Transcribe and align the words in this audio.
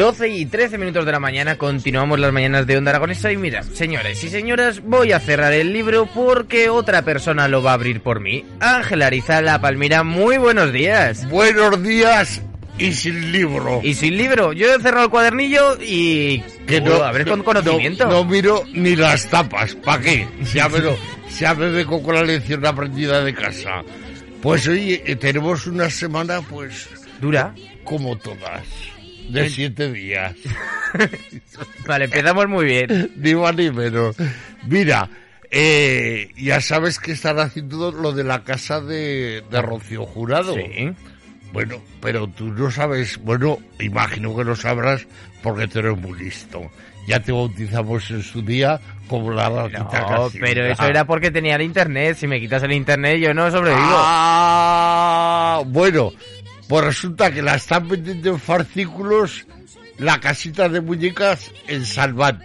12 0.00 0.28
y 0.28 0.46
13 0.46 0.78
minutos 0.78 1.04
de 1.04 1.12
la 1.12 1.20
mañana 1.20 1.58
continuamos 1.58 2.18
las 2.18 2.32
mañanas 2.32 2.66
de 2.66 2.78
Onda 2.78 2.90
Aragonesa 2.90 3.32
y 3.32 3.36
mira, 3.36 3.62
señores 3.62 4.24
y 4.24 4.30
señoras, 4.30 4.80
voy 4.80 5.12
a 5.12 5.20
cerrar 5.20 5.52
el 5.52 5.74
libro 5.74 6.08
porque 6.14 6.70
otra 6.70 7.02
persona 7.02 7.48
lo 7.48 7.62
va 7.62 7.72
a 7.72 7.74
abrir 7.74 8.00
por 8.00 8.18
mí. 8.18 8.46
Ángela 8.60 9.08
Arizala 9.08 9.60
Palmira, 9.60 10.02
muy 10.02 10.38
buenos 10.38 10.72
días. 10.72 11.28
Buenos 11.28 11.82
días 11.82 12.40
y 12.78 12.92
sin 12.94 13.30
libro. 13.30 13.82
Y 13.84 13.92
sin 13.92 14.16
libro, 14.16 14.54
yo 14.54 14.74
he 14.74 14.80
cerrado 14.80 15.04
el 15.04 15.10
cuadernillo 15.10 15.76
y... 15.78 16.40
Que 16.66 16.80
no, 16.80 16.94
a 17.02 17.12
ver, 17.12 17.28
con 17.28 17.42
conocimiento. 17.42 18.06
No, 18.08 18.24
miro 18.24 18.64
ni 18.72 18.96
las 18.96 19.26
tapas, 19.28 19.74
¿para 19.74 20.00
qué? 20.00 20.26
Se 20.44 20.66
me, 20.70 20.96
se 21.28 21.54
me 21.54 21.84
con 21.84 22.14
la 22.14 22.24
lección 22.24 22.64
aprendida 22.64 23.22
de 23.22 23.34
casa. 23.34 23.82
Pues 24.40 24.66
hoy 24.66 25.02
eh, 25.04 25.16
tenemos 25.16 25.66
una 25.66 25.90
semana, 25.90 26.40
pues... 26.40 26.88
¿Dura? 27.20 27.54
Como 27.84 28.16
todas 28.16 28.64
de 29.32 29.48
siete 29.48 29.92
días. 29.92 30.34
vale, 31.86 32.06
empezamos 32.06 32.48
muy 32.48 32.64
bien. 32.64 33.10
Ni 33.16 33.34
más 33.34 33.54
ni 33.54 33.70
menos. 33.70 34.16
Mira, 34.66 35.08
eh, 35.50 36.28
ya 36.36 36.60
sabes 36.60 36.98
que 36.98 37.12
están 37.12 37.38
haciendo 37.38 37.90
lo 37.90 38.12
de 38.12 38.24
la 38.24 38.44
casa 38.44 38.80
de, 38.80 39.42
de 39.50 39.62
Rocío 39.62 40.04
Jurado. 40.04 40.54
Sí. 40.54 40.92
Bueno, 41.52 41.82
pero 42.00 42.28
tú 42.28 42.52
no 42.52 42.70
sabes, 42.70 43.18
bueno, 43.18 43.58
imagino 43.80 44.36
que 44.36 44.44
lo 44.44 44.54
sabrás 44.54 45.06
porque 45.42 45.66
tú 45.66 45.80
eres 45.80 45.98
muy 45.98 46.18
listo. 46.18 46.70
Ya 47.06 47.18
te 47.18 47.32
bautizamos 47.32 48.08
en 48.10 48.22
su 48.22 48.42
día 48.42 48.80
como 49.08 49.32
la 49.32 49.48
ratita 49.48 50.06
No, 50.10 50.30
pero 50.38 50.64
eso 50.66 50.84
era 50.84 51.04
porque 51.04 51.32
tenía 51.32 51.56
el 51.56 51.62
internet. 51.62 52.16
Si 52.16 52.28
me 52.28 52.38
quitas 52.38 52.62
el 52.62 52.72
internet 52.72 53.18
yo 53.18 53.34
no 53.34 53.50
sobrevivo. 53.50 53.82
Ah, 53.82 55.62
bueno, 55.66 56.12
pues 56.70 56.84
resulta 56.84 57.32
que 57.32 57.42
la 57.42 57.56
están 57.56 57.88
vendiendo 57.88 58.30
en 58.30 58.38
farcículos 58.38 59.44
la 59.98 60.20
casita 60.20 60.68
de 60.68 60.80
muñecas 60.80 61.50
en 61.66 61.84
Salvat. 61.84 62.40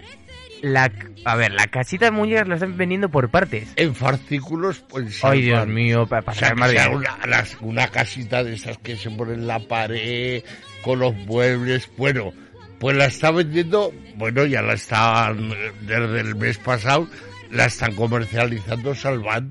La, 0.62 0.90
a 1.24 1.36
ver, 1.36 1.52
la 1.52 1.68
casita 1.68 2.06
de 2.06 2.10
muñecas 2.10 2.48
la 2.48 2.54
están 2.56 2.76
vendiendo 2.76 3.08
por 3.08 3.30
partes. 3.30 3.68
En 3.76 3.94
farcículos, 3.94 4.80
pues. 4.80 5.24
Ay, 5.24 5.42
Dios 5.42 5.68
mío, 5.68 6.08
para 6.08 6.22
pasar 6.22 6.60
o 6.60 6.68
sea, 6.68 6.90
una, 6.90 7.44
una 7.60 7.86
casita 7.86 8.42
de 8.42 8.54
esas 8.54 8.78
que 8.78 8.96
se 8.96 9.12
pone 9.12 9.34
en 9.34 9.46
la 9.46 9.60
pared, 9.60 10.42
con 10.82 10.98
los 10.98 11.14
muebles. 11.14 11.88
Bueno, 11.96 12.32
pues 12.80 12.96
la 12.96 13.06
está 13.06 13.30
vendiendo, 13.30 13.92
bueno, 14.16 14.44
ya 14.44 14.60
la 14.60 14.74
están, 14.74 15.50
desde 15.82 16.20
el 16.20 16.34
mes 16.34 16.58
pasado, 16.58 17.08
la 17.52 17.66
están 17.66 17.94
comercializando 17.94 18.92
Salvat, 18.92 19.44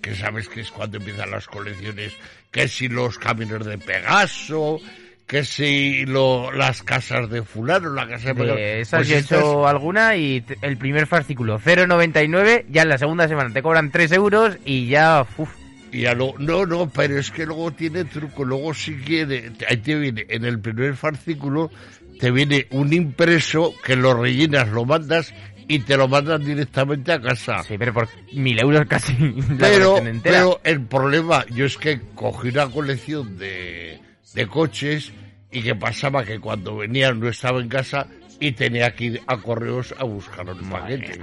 que 0.00 0.14
sabes 0.14 0.48
que 0.48 0.62
es 0.62 0.70
cuando 0.70 0.96
empiezan 0.96 1.30
las 1.30 1.46
colecciones 1.46 2.14
que 2.52 2.68
si 2.68 2.88
los 2.88 3.18
caminos 3.18 3.66
de 3.66 3.78
Pegaso, 3.78 4.78
que 5.26 5.44
si 5.44 6.04
lo, 6.04 6.52
las 6.52 6.82
casas 6.82 7.30
de 7.30 7.42
fulano, 7.42 7.88
la 7.90 8.06
casa 8.06 8.28
de 8.28 8.34
Pegaso. 8.34 8.58
Esa 8.58 8.96
pues 8.98 9.10
he 9.10 9.18
hecho 9.18 9.66
alguna 9.66 10.14
y 10.16 10.44
el 10.60 10.76
primer 10.76 11.06
fascículo 11.06 11.58
0,99, 11.58 12.66
ya 12.70 12.82
en 12.82 12.88
la 12.90 12.98
segunda 12.98 13.26
semana 13.26 13.52
te 13.52 13.62
cobran 13.62 13.90
3 13.90 14.12
euros 14.12 14.58
y 14.64 14.86
ya... 14.86 15.26
Uf. 15.38 15.48
Y 15.90 16.02
ya 16.02 16.14
no, 16.14 16.34
no, 16.38 16.64
no, 16.64 16.88
pero 16.88 17.18
es 17.18 17.30
que 17.30 17.44
luego 17.44 17.70
tiene 17.72 18.04
truco, 18.04 18.44
luego 18.44 18.72
si 18.72 18.96
quiere, 18.96 19.52
ahí 19.68 19.76
te 19.78 19.94
viene, 19.94 20.24
en 20.28 20.44
el 20.44 20.58
primer 20.58 20.94
fascículo 20.94 21.70
te 22.18 22.30
viene 22.30 22.66
un 22.70 22.92
impreso 22.92 23.74
que 23.84 23.96
lo 23.96 24.14
rellenas, 24.14 24.68
lo 24.68 24.84
mandas 24.84 25.34
y 25.68 25.78
te 25.80 25.96
lo 25.96 26.08
mandan 26.08 26.44
directamente 26.44 27.12
a 27.12 27.20
casa. 27.20 27.62
Sí, 27.62 27.76
pero 27.78 27.94
por 27.94 28.08
mil 28.32 28.58
euros 28.58 28.86
casi. 28.88 29.14
Pero, 29.58 30.02
pero 30.22 30.60
el 30.64 30.82
problema, 30.82 31.44
yo 31.50 31.66
es 31.66 31.76
que 31.76 32.00
cogí 32.14 32.48
una 32.48 32.68
colección 32.68 33.38
de, 33.38 34.00
de 34.34 34.46
coches 34.46 35.12
y 35.50 35.62
que 35.62 35.74
pasaba 35.74 36.24
que 36.24 36.40
cuando 36.40 36.76
venían 36.76 37.20
no 37.20 37.28
estaba 37.28 37.60
en 37.60 37.68
casa 37.68 38.06
y 38.40 38.52
tenía 38.52 38.94
que 38.94 39.04
ir 39.04 39.22
a 39.26 39.36
correos 39.36 39.94
a 39.98 40.04
buscar 40.04 40.46
los 40.46 40.58
paquete. 40.58 41.20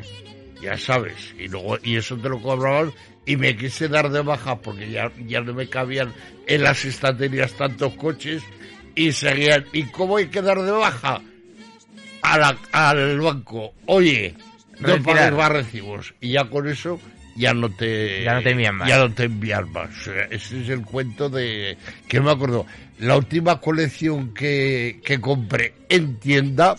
Ya 0.62 0.78
sabes, 0.78 1.34
y 1.38 1.48
luego 1.48 1.78
y 1.84 1.96
eso 1.96 2.18
te 2.18 2.30
lo 2.30 2.42
cobraban 2.42 2.92
y 3.26 3.38
me 3.38 3.56
quise 3.56 3.88
dar 3.88 4.10
de 4.10 4.22
baja 4.22 4.60
porque 4.60 4.90
ya, 4.90 5.12
ya 5.26 5.42
no 5.42 5.54
me 5.54 5.68
cabían 5.68 6.14
en 6.48 6.64
las 6.64 6.84
estanterías 6.86 7.54
tantos 7.54 7.94
coches 7.96 8.44
y 8.96 9.12
seguían. 9.12 9.66
¿Y 9.72 9.84
cómo 9.84 10.18
hay 10.18 10.28
que 10.28 10.42
dar 10.42 10.62
de 10.62 10.72
baja? 10.72 11.22
Al 12.22 13.20
banco, 13.20 13.74
oye, 13.86 14.36
no 14.80 15.02
pagues 15.04 15.32
más 15.34 15.50
recibos. 15.50 16.14
Y 16.22 16.34
ya 16.34 16.46
con 16.46 16.68
eso 16.68 17.00
ya 17.36 17.54
no 17.54 17.70
te, 17.70 18.24
ya 18.24 18.36
no 18.36 18.44
te 18.44 18.52
envían 18.52 18.76
más. 18.76 18.90
Ya 18.90 18.98
no 18.98 19.14
te 19.14 19.24
envían 19.24 19.72
más. 19.72 19.90
ese 20.30 20.62
es 20.62 20.70
el 20.70 20.82
cuento 20.82 21.30
de... 21.30 21.78
Que 22.08 22.20
me 22.20 22.32
acuerdo, 22.32 22.66
la 23.00 23.18
última 23.18 23.60
colección 23.60 24.34
que, 24.34 25.00
que 25.04 25.22
compré 25.22 25.74
en 25.88 26.20
tienda 26.20 26.76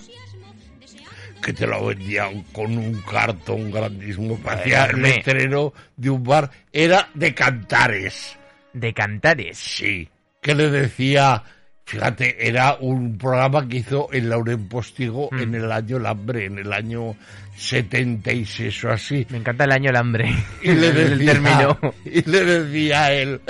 que 1.41 1.53
te 1.53 1.67
lo 1.67 1.87
vendían 1.87 2.43
con 2.53 2.77
un 2.77 3.01
cartón 3.01 3.71
grandísimo, 3.71 4.37
parecía 4.39 4.84
el 4.84 5.05
estreno 5.07 5.72
de 5.97 6.11
un 6.11 6.22
bar, 6.22 6.51
era 6.72 7.09
de 7.15 7.34
cantares. 7.34 8.37
¿De 8.75 8.93
cantares? 8.93 9.57
Sí. 9.57 10.09
Que 10.43 10.55
le 10.55 10.71
decía, 10.71 11.43
Fíjate, 11.91 12.47
era 12.47 12.77
un 12.78 13.19
programa 13.19 13.67
que 13.67 13.78
hizo 13.78 14.11
en 14.12 14.31
Lauren 14.31 14.69
Postigo 14.69 15.28
mm. 15.33 15.39
en 15.41 15.55
el 15.56 15.73
año 15.73 15.99
Lambre, 15.99 16.45
en 16.45 16.59
el 16.61 16.73
año 16.73 17.17
76 17.56 18.84
o 18.84 18.91
así. 18.93 19.27
Me 19.28 19.39
encanta 19.39 19.65
el 19.65 19.73
año 19.73 19.91
Lambre. 19.91 20.33
Y 20.62 20.71
le 20.71 20.93
decía, 20.93 21.77
y 22.05 22.31
le 22.31 22.45
decía 22.45 23.05
a 23.06 23.12
él, 23.12 23.41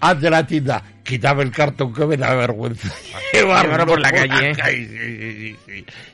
haz 0.00 0.18
de 0.18 0.30
la 0.30 0.46
tienda, 0.46 0.82
quítame 1.02 1.42
el 1.42 1.50
cartón 1.50 1.92
que 1.92 2.06
me 2.06 2.16
da 2.16 2.34
vergüenza 2.34 2.88
llevarlo 3.34 3.84
por 3.84 4.00
la 4.00 4.12
calle. 4.12 5.54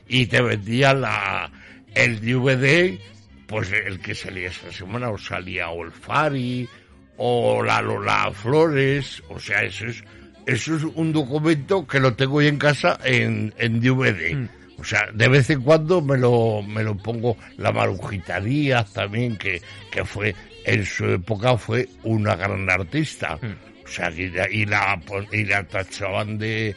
Y 0.09 0.25
te 0.25 0.41
vendía 0.41 0.93
la, 0.93 1.49
el 1.95 2.19
DVD, 2.19 2.99
pues 3.47 3.71
el 3.71 4.01
que 4.01 4.13
salía 4.13 4.49
esta 4.49 4.73
semana, 4.73 5.09
o 5.09 5.17
salía 5.17 5.69
Olfari, 5.69 6.67
o 7.15 7.63
la 7.63 7.81
Lola 7.81 8.29
Flores, 8.33 9.23
o 9.29 9.39
sea, 9.39 9.63
eso 9.63 9.85
es 9.85 10.03
eso 10.45 10.75
es 10.75 10.83
un 10.83 11.13
documento 11.13 11.85
que 11.85 11.99
lo 11.99 12.13
tengo 12.13 12.37
hoy 12.37 12.47
en 12.47 12.57
casa 12.57 12.99
en, 13.03 13.53
en 13.57 13.79
DVD. 13.79 14.35
Mm. 14.35 14.49
O 14.77 14.83
sea, 14.83 15.09
de 15.13 15.27
vez 15.27 15.49
en 15.49 15.61
cuando 15.61 16.01
me 16.01 16.17
lo, 16.17 16.63
me 16.63 16.83
lo 16.83 16.97
pongo 16.97 17.37
la 17.57 17.71
Marujita 17.71 18.39
Díaz 18.39 18.93
también, 18.93 19.37
que, 19.37 19.61
que 19.91 20.03
fue, 20.03 20.33
en 20.65 20.85
su 20.85 21.05
época 21.05 21.57
fue 21.57 21.87
una 22.03 22.35
gran 22.35 22.67
artista. 22.69 23.37
Mm. 23.41 23.85
O 23.85 23.87
sea, 23.87 24.09
y, 24.09 24.29
la, 24.29 24.49
y 24.49 24.65
la 25.45 25.63
tachaban 25.67 26.37
de, 26.37 26.75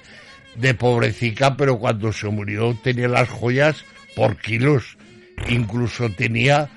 de 0.57 0.75
pobrecita, 0.75 1.57
pero 1.57 1.79
cuando 1.79 2.13
se 2.13 2.29
murió 2.29 2.77
tenía 2.83 3.09
las 3.09 3.29
joyas 3.29 3.85
por 4.15 4.37
kilos. 4.37 4.99
Incluso 5.49 6.11
tenía 6.11 6.69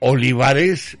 olivares 0.00 0.98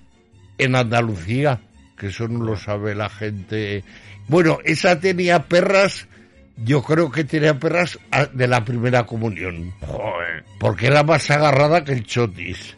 en 0.58 0.76
Andalucía, 0.76 1.60
que 1.96 2.08
eso 2.08 2.28
no 2.28 2.44
lo 2.44 2.56
sabe 2.56 2.94
la 2.94 3.08
gente 3.08 3.82
bueno, 4.30 4.60
esa 4.64 5.00
tenía 5.00 5.42
perras, 5.42 6.06
yo 6.56 6.84
creo 6.84 7.10
que 7.10 7.24
tenía 7.24 7.58
perras 7.58 7.98
de 8.32 8.46
la 8.46 8.64
primera 8.64 9.04
comunión. 9.04 9.74
porque 10.60 10.86
era 10.86 11.02
más 11.02 11.28
agarrada 11.32 11.82
que 11.82 11.92
el 11.92 12.04
chotis. 12.04 12.76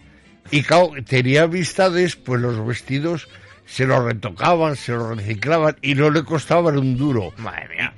Y 0.50 0.62
claro, 0.62 0.92
tenía 1.06 1.42
amistades, 1.42 2.16
pues 2.16 2.40
los 2.40 2.66
vestidos 2.66 3.28
se 3.66 3.84
los 3.84 4.02
retocaban, 4.02 4.76
se 4.76 4.92
los 4.92 5.14
reciclaban 5.14 5.76
y 5.82 5.94
no 5.94 6.08
le 6.08 6.24
costaban 6.24 6.78
un 6.78 6.96
duro. 6.96 7.34
Madre 7.36 7.68
mía. 7.68 7.92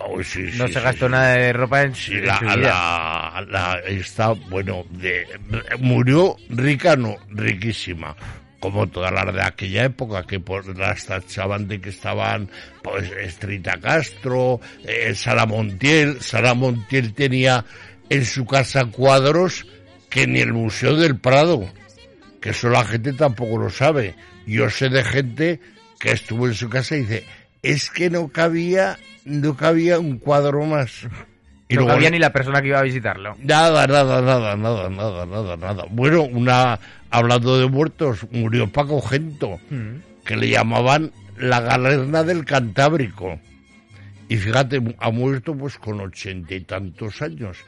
no 0.58 0.68
se 0.68 0.80
gastó 0.80 1.08
nada 1.08 1.34
de 1.34 1.52
ropa 1.52 1.82
en, 1.82 1.94
sí, 1.94 2.14
la, 2.14 2.40
la, 2.56 3.46
la, 3.48 3.78
está, 3.86 4.32
bueno, 4.32 4.84
de, 4.90 5.28
murió 5.78 6.36
rica, 6.50 6.96
no, 6.96 7.16
riquísima 7.30 8.16
como 8.64 8.86
todas 8.86 9.12
las 9.12 9.34
de 9.34 9.42
aquella 9.42 9.84
época, 9.84 10.22
que 10.22 10.40
por 10.40 10.74
las 10.78 11.04
tachaban 11.04 11.68
de 11.68 11.82
que 11.82 11.90
estaban, 11.90 12.48
pues, 12.82 13.10
Estrita 13.10 13.78
Castro, 13.78 14.58
eh, 14.86 15.14
Sara 15.14 15.44
Montiel. 15.44 16.22
Sara 16.22 16.54
Montiel 16.54 17.12
tenía 17.12 17.62
en 18.08 18.24
su 18.24 18.46
casa 18.46 18.86
cuadros 18.86 19.66
que 20.08 20.26
ni 20.26 20.40
el 20.40 20.54
Museo 20.54 20.96
del 20.96 21.18
Prado, 21.18 21.70
que 22.40 22.50
eso 22.50 22.70
la 22.70 22.86
gente 22.86 23.12
tampoco 23.12 23.58
lo 23.58 23.68
sabe. 23.68 24.14
Yo 24.46 24.70
sé 24.70 24.88
de 24.88 25.04
gente 25.04 25.60
que 26.00 26.12
estuvo 26.12 26.46
en 26.46 26.54
su 26.54 26.70
casa 26.70 26.96
y 26.96 27.00
dice, 27.00 27.26
es 27.60 27.90
que 27.90 28.08
no 28.08 28.28
cabía, 28.28 28.98
no 29.26 29.58
cabía 29.58 29.98
un 29.98 30.16
cuadro 30.16 30.64
más. 30.64 31.06
Y 31.68 31.76
no 31.76 31.86
cabía 31.86 32.08
ni 32.08 32.18
la 32.18 32.32
persona 32.32 32.62
que 32.62 32.68
iba 32.68 32.78
a 32.78 32.82
visitarlo. 32.82 33.36
Nada, 33.42 33.86
nada, 33.86 34.22
nada, 34.22 34.56
nada, 34.56 34.88
nada, 34.88 35.26
nada, 35.26 35.56
nada. 35.58 35.84
Bueno, 35.90 36.22
una 36.22 36.78
hablando 37.14 37.58
de 37.58 37.68
muertos, 37.68 38.26
murió 38.32 38.70
Paco 38.70 39.00
Gento, 39.00 39.60
mm. 39.70 40.24
que 40.24 40.36
le 40.36 40.48
llamaban 40.50 41.12
la 41.38 41.60
galerna 41.60 42.24
del 42.24 42.44
Cantábrico. 42.44 43.38
Y 44.28 44.36
fíjate, 44.36 44.82
ha 44.98 45.10
muerto 45.10 45.56
pues 45.56 45.76
con 45.78 46.00
ochenta 46.00 46.54
y 46.54 46.62
tantos 46.62 47.22
años. 47.22 47.58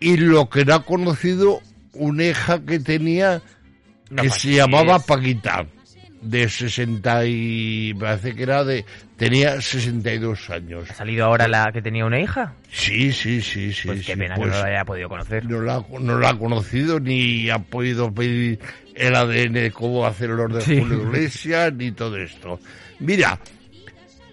Y 0.00 0.16
lo 0.16 0.48
que 0.48 0.64
no 0.64 0.74
ha 0.74 0.84
conocido, 0.84 1.60
una 1.92 2.24
hija 2.24 2.64
que 2.64 2.80
tenía, 2.80 3.42
que 4.16 4.30
se 4.30 4.54
llamaba 4.54 4.98
Paquita, 4.98 5.66
de 6.20 6.48
60 6.48 7.24
y... 7.26 7.94
parece 7.94 8.34
que 8.34 8.42
era 8.42 8.64
de... 8.64 8.84
tenía 9.16 9.60
62 9.60 10.50
años. 10.50 10.90
¿Ha 10.90 10.94
salido 10.94 11.26
ahora 11.26 11.48
la 11.48 11.70
que 11.72 11.82
tenía 11.82 12.04
una 12.04 12.20
hija? 12.20 12.54
Sí, 12.70 13.12
sí, 13.12 13.40
sí, 13.40 13.72
sí. 13.72 13.88
Pues 13.88 14.06
qué 14.06 14.16
pena 14.16 14.34
que 14.34 14.40
no 14.40 14.46
pues 14.48 14.60
la 14.60 14.66
haya 14.66 14.84
podido 14.84 15.08
conocer. 15.08 15.44
No 15.46 15.60
la, 15.60 15.84
no 16.00 16.18
la 16.18 16.30
ha 16.30 16.38
conocido, 16.38 17.00
ni 17.00 17.50
ha 17.50 17.58
podido 17.58 18.12
pedir 18.12 18.58
el 18.94 19.14
ADN 19.14 19.52
de 19.54 19.70
cómo 19.72 20.06
hacer 20.06 20.30
los 20.30 20.52
de 20.52 20.80
Julio 20.80 21.02
Iglesias, 21.04 21.72
ni 21.72 21.92
todo 21.92 22.16
esto. 22.16 22.60
Mira, 22.98 23.38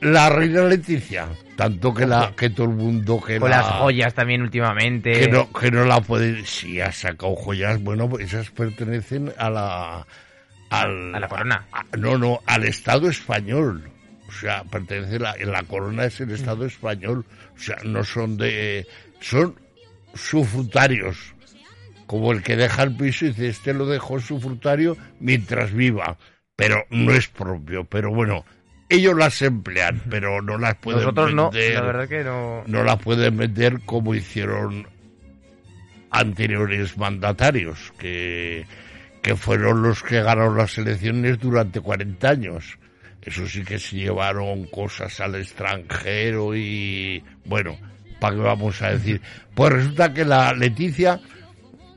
la 0.01 0.29
reina 0.29 0.63
Leticia, 0.63 1.27
tanto 1.55 1.93
que 1.93 2.05
la 2.05 2.33
que 2.35 2.49
todo 2.49 2.67
el 2.67 2.75
mundo 2.75 3.19
que 3.19 3.39
con 3.39 3.49
las 3.49 3.65
joyas 3.65 4.13
también 4.13 4.41
últimamente 4.41 5.11
que 5.11 5.27
no 5.27 5.51
que 5.51 5.71
no 5.71 5.85
la 5.85 5.99
puede 6.01 6.45
si 6.45 6.79
ha 6.79 6.91
sacado 6.91 7.35
joyas 7.35 7.81
bueno 7.81 8.07
pues 8.07 8.25
esas 8.25 8.51
pertenecen 8.51 9.33
a 9.37 9.49
la 9.49 10.07
al, 10.69 11.15
a 11.15 11.19
la 11.19 11.27
corona 11.27 11.65
no 11.97 12.17
no 12.17 12.41
al 12.45 12.63
Estado 12.65 13.09
español 13.09 13.89
o 14.27 14.31
sea 14.31 14.63
pertenece 14.63 15.19
la 15.19 15.35
la 15.37 15.63
corona 15.63 16.05
es 16.05 16.19
el 16.19 16.31
Estado 16.31 16.63
mm. 16.63 16.67
español 16.67 17.25
o 17.55 17.59
sea 17.59 17.77
no 17.83 18.03
son 18.03 18.37
de 18.37 18.87
son 19.19 19.55
sufrutarios 20.13 21.33
como 22.05 22.31
el 22.31 22.41
que 22.41 22.55
deja 22.55 22.83
el 22.83 22.95
piso 22.95 23.25
y 23.25 23.29
dice 23.29 23.47
este 23.47 23.73
lo 23.73 23.85
dejó 23.85 24.19
sufrutario 24.19 24.97
mientras 25.19 25.73
viva 25.73 26.17
pero 26.55 26.85
no 26.89 27.13
es 27.13 27.27
propio 27.27 27.83
pero 27.85 28.11
bueno 28.11 28.45
ellos 28.89 29.17
las 29.17 29.41
emplean, 29.41 30.01
pero 30.09 30.41
no 30.41 30.57
las 30.57 30.75
pueden 30.75 31.01
Nosotros 31.01 31.27
vender. 31.27 31.73
no, 31.73 31.75
la 31.75 31.81
verdad 31.81 32.07
que 32.07 32.23
no. 32.23 32.63
No 32.67 32.83
las 32.83 32.97
pueden 32.97 33.37
vender 33.37 33.81
como 33.85 34.15
hicieron 34.15 34.87
anteriores 36.09 36.97
mandatarios, 36.97 37.91
que, 37.97 38.65
que 39.27 39.35
fueron 39.35 39.81
los 39.81 40.03
que 40.03 40.21
ganaron 40.21 40.55
las 40.57 40.77
elecciones 40.77 41.37
durante 41.37 41.81
40 41.81 42.29
años. 42.29 42.77
Eso 43.21 43.45
sí 43.45 43.61
que 43.61 43.77
se 43.77 43.97
llevaron 43.97 44.67
cosas 44.67 45.19
al 45.19 45.35
extranjero 45.35 46.55
y, 46.55 47.21
bueno, 47.43 47.77
¿para 48.21 48.37
qué 48.37 48.41
vamos 48.41 48.81
a 48.81 48.91
decir? 48.91 49.19
Pues 49.53 49.73
resulta 49.73 50.13
que 50.13 50.23
la 50.23 50.53
Leticia 50.53 51.19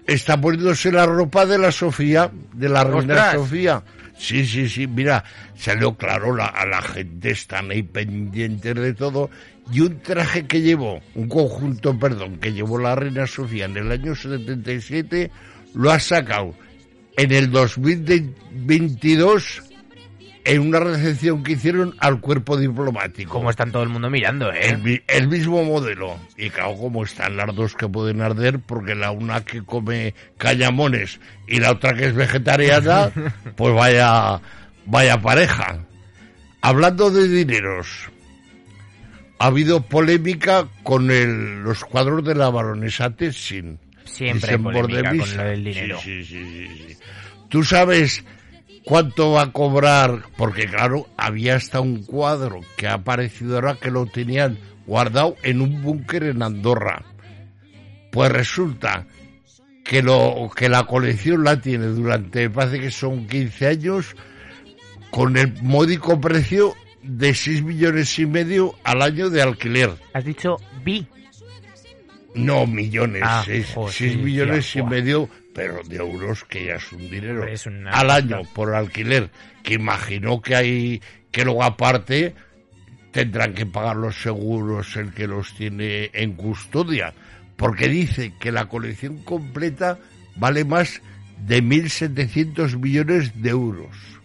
está 0.08 0.40
poniéndose 0.40 0.90
la 0.90 1.06
ropa 1.06 1.46
de 1.46 1.58
la 1.58 1.70
Sofía, 1.70 2.28
de 2.52 2.68
la 2.68 2.82
reina 2.82 3.30
Sofía. 3.34 3.80
Sí, 4.18 4.44
sí, 4.44 4.68
sí, 4.68 4.88
mira, 4.88 5.22
salió 5.54 5.94
claro, 5.94 6.34
la, 6.34 6.46
a 6.46 6.66
la 6.66 6.82
gente 6.82 7.30
están 7.30 7.70
ahí 7.70 7.84
pendientes 7.84 8.74
de 8.74 8.92
todo. 8.92 9.30
Y 9.72 9.82
un 9.82 10.00
traje 10.00 10.48
que 10.48 10.62
llevó, 10.62 11.00
un 11.14 11.28
conjunto, 11.28 11.96
perdón, 11.96 12.38
que 12.38 12.52
llevó 12.52 12.76
la 12.76 12.96
reina 12.96 13.24
Sofía 13.28 13.66
en 13.66 13.76
el 13.76 13.92
año 13.92 14.16
77, 14.16 15.30
lo 15.74 15.92
ha 15.92 16.00
sacado 16.00 16.56
en 17.16 17.32
el 17.32 17.50
2022 17.50 19.62
en 20.44 20.60
una 20.60 20.80
recepción 20.80 21.42
que 21.42 21.52
hicieron 21.52 21.94
al 21.98 22.20
cuerpo 22.20 22.56
diplomático. 22.56 23.32
Como 23.32 23.50
están 23.50 23.70
todo 23.70 23.82
el 23.82 23.88
mundo 23.88 24.10
mirando, 24.10 24.50
¿eh? 24.52 25.02
El, 25.06 25.28
mismo 25.28 25.62
modelo. 25.64 26.16
Y 26.36 26.50
claro, 26.50 26.76
como 26.76 27.04
están 27.04 27.36
las 27.36 27.54
dos 27.54 27.74
que 27.74 27.88
pueden 27.88 28.22
arder, 28.22 28.58
porque 28.58 28.94
la 28.94 29.10
una 29.10 29.44
que 29.44 29.62
come 29.62 30.14
cañamones 30.38 31.20
y 31.46 31.60
la 31.60 31.72
otra 31.72 31.94
que 31.94 32.06
es 32.06 32.14
vegetariana, 32.14 33.10
pues 33.56 33.74
vaya, 33.74 34.40
vaya 34.86 35.20
pareja. 35.20 35.78
Hablando 36.62 37.10
de 37.10 37.28
dineros, 37.28 38.10
ha 39.38 39.46
habido 39.46 39.82
polémica 39.82 40.66
con 40.82 41.10
el, 41.10 41.62
los 41.62 41.84
cuadros 41.84 42.24
de 42.24 42.34
la 42.34 42.50
baronesa 42.50 43.10
Tessin. 43.10 43.78
Siempre 44.12 44.58
polémica 44.58 45.36
con 45.36 45.46
el 45.46 45.64
dinero. 45.64 45.98
sí, 46.00 46.24
sí, 46.24 46.44
sí, 46.44 46.86
sí. 46.88 46.96
Tú 47.48 47.64
sabes 47.64 48.24
cuánto 48.84 49.32
va 49.32 49.42
a 49.42 49.52
cobrar, 49.52 50.22
porque 50.36 50.66
claro, 50.66 51.08
había 51.16 51.56
hasta 51.56 51.80
un 51.80 52.04
cuadro 52.04 52.60
que 52.76 52.86
ha 52.86 52.94
aparecido 52.94 53.56
ahora 53.56 53.74
que 53.74 53.90
lo 53.90 54.06
tenían 54.06 54.58
guardado 54.86 55.36
en 55.42 55.60
un 55.60 55.82
búnker 55.82 56.24
en 56.24 56.42
Andorra. 56.42 57.04
Pues 58.10 58.32
resulta 58.32 59.06
que 59.84 60.02
lo 60.02 60.50
que 60.54 60.68
la 60.68 60.84
colección 60.84 61.44
la 61.44 61.60
tiene 61.60 61.86
durante, 61.86 62.50
parece 62.50 62.80
que 62.80 62.90
son 62.90 63.26
15 63.26 63.66
años, 63.66 64.16
con 65.10 65.36
el 65.36 65.60
módico 65.62 66.20
precio 66.20 66.74
de 67.02 67.34
6 67.34 67.62
millones 67.62 68.18
y 68.18 68.26
medio 68.26 68.74
al 68.84 69.02
año 69.02 69.30
de 69.30 69.42
alquiler. 69.42 69.90
¿Has 70.12 70.24
dicho 70.24 70.56
bi? 70.84 71.06
No, 72.34 72.66
millones, 72.66 73.24
6 73.44 73.74
ah, 73.76 74.16
millones 74.22 74.76
y 74.76 74.82
medio 74.82 75.28
pero 75.54 75.82
de 75.84 75.96
euros 75.96 76.44
que 76.44 76.66
ya 76.66 76.76
es 76.76 76.92
un 76.92 77.10
dinero. 77.10 77.44
Al 77.90 78.10
año 78.10 78.42
por 78.54 78.74
alquiler, 78.74 79.30
que 79.62 79.74
imagino 79.74 80.40
que 80.40 80.54
hay, 80.54 81.02
que 81.30 81.44
luego 81.44 81.64
aparte 81.64 82.34
tendrán 83.10 83.54
que 83.54 83.66
pagar 83.66 83.96
los 83.96 84.22
seguros 84.22 84.96
el 84.96 85.12
que 85.12 85.26
los 85.26 85.54
tiene 85.54 86.10
en 86.12 86.34
custodia, 86.34 87.12
porque 87.56 87.88
dice 87.88 88.32
que 88.38 88.52
la 88.52 88.66
colección 88.66 89.18
completa 89.18 89.98
vale 90.36 90.64
más 90.64 91.02
de 91.46 91.62
1.700 91.62 92.78
millones 92.78 93.42
de 93.42 93.50
euros. 93.50 94.19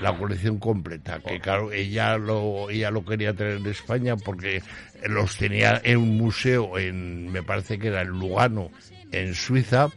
La 0.00 0.16
colección 0.16 0.58
completa, 0.58 1.20
que 1.20 1.38
claro, 1.40 1.70
ella 1.72 2.18
lo, 2.18 2.68
ella 2.68 2.90
lo 2.90 3.04
quería 3.04 3.32
tener 3.32 3.58
en 3.58 3.66
España 3.66 4.16
porque 4.16 4.62
los 5.08 5.36
tenía 5.36 5.80
en 5.84 5.98
un 5.98 6.16
museo 6.16 6.78
en, 6.78 7.30
me 7.30 7.42
parece 7.42 7.78
que 7.78 7.88
era 7.88 8.02
en 8.02 8.08
Lugano, 8.08 8.70
en 9.12 9.34
Suiza, 9.34 9.88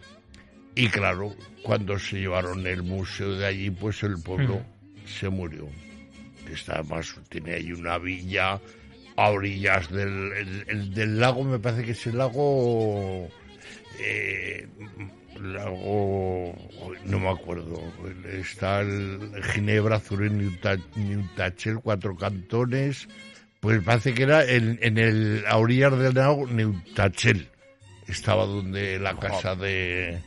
y 0.76 0.90
claro, 0.90 1.34
cuando 1.64 1.98
se 1.98 2.20
llevaron 2.20 2.66
el 2.68 2.84
museo 2.84 3.34
de 3.34 3.48
allí, 3.48 3.72
pues 3.72 4.04
el 4.04 4.22
pueblo 4.22 4.62
se 5.06 5.30
murió. 5.30 5.68
Está 6.52 6.84
más, 6.84 7.16
tiene 7.30 7.56
ahí 7.56 7.72
una 7.72 7.98
villa 7.98 8.62
a 9.16 9.30
orillas 9.30 9.90
del, 9.92 10.94
del 10.94 11.20
lago, 11.20 11.44
me 11.44 11.60
parece 11.60 11.84
que 11.84 11.92
es 11.92 12.08
el 12.08 12.20
lago... 12.20 13.28
Eh, 14.00 14.68
lago 15.42 16.54
no 17.06 17.20
me 17.20 17.30
acuerdo 17.30 17.82
está 18.26 18.82
el 18.82 19.32
Ginebra, 19.54 20.00
Zurich, 20.00 20.32
Newtachel, 20.96 21.80
cuatro 21.82 22.16
cantones 22.16 23.08
pues 23.60 23.82
parece 23.84 24.14
que 24.14 24.24
era 24.24 24.44
en, 24.46 24.80
en 24.82 24.98
el 24.98 25.44
a 25.48 25.58
orillas 25.58 25.98
del 25.98 26.14
lago 26.14 26.48
Newtachel 26.48 27.48
estaba 28.08 28.46
donde 28.46 29.00
la 29.00 29.16
casa 29.16 29.56
de 29.56 30.20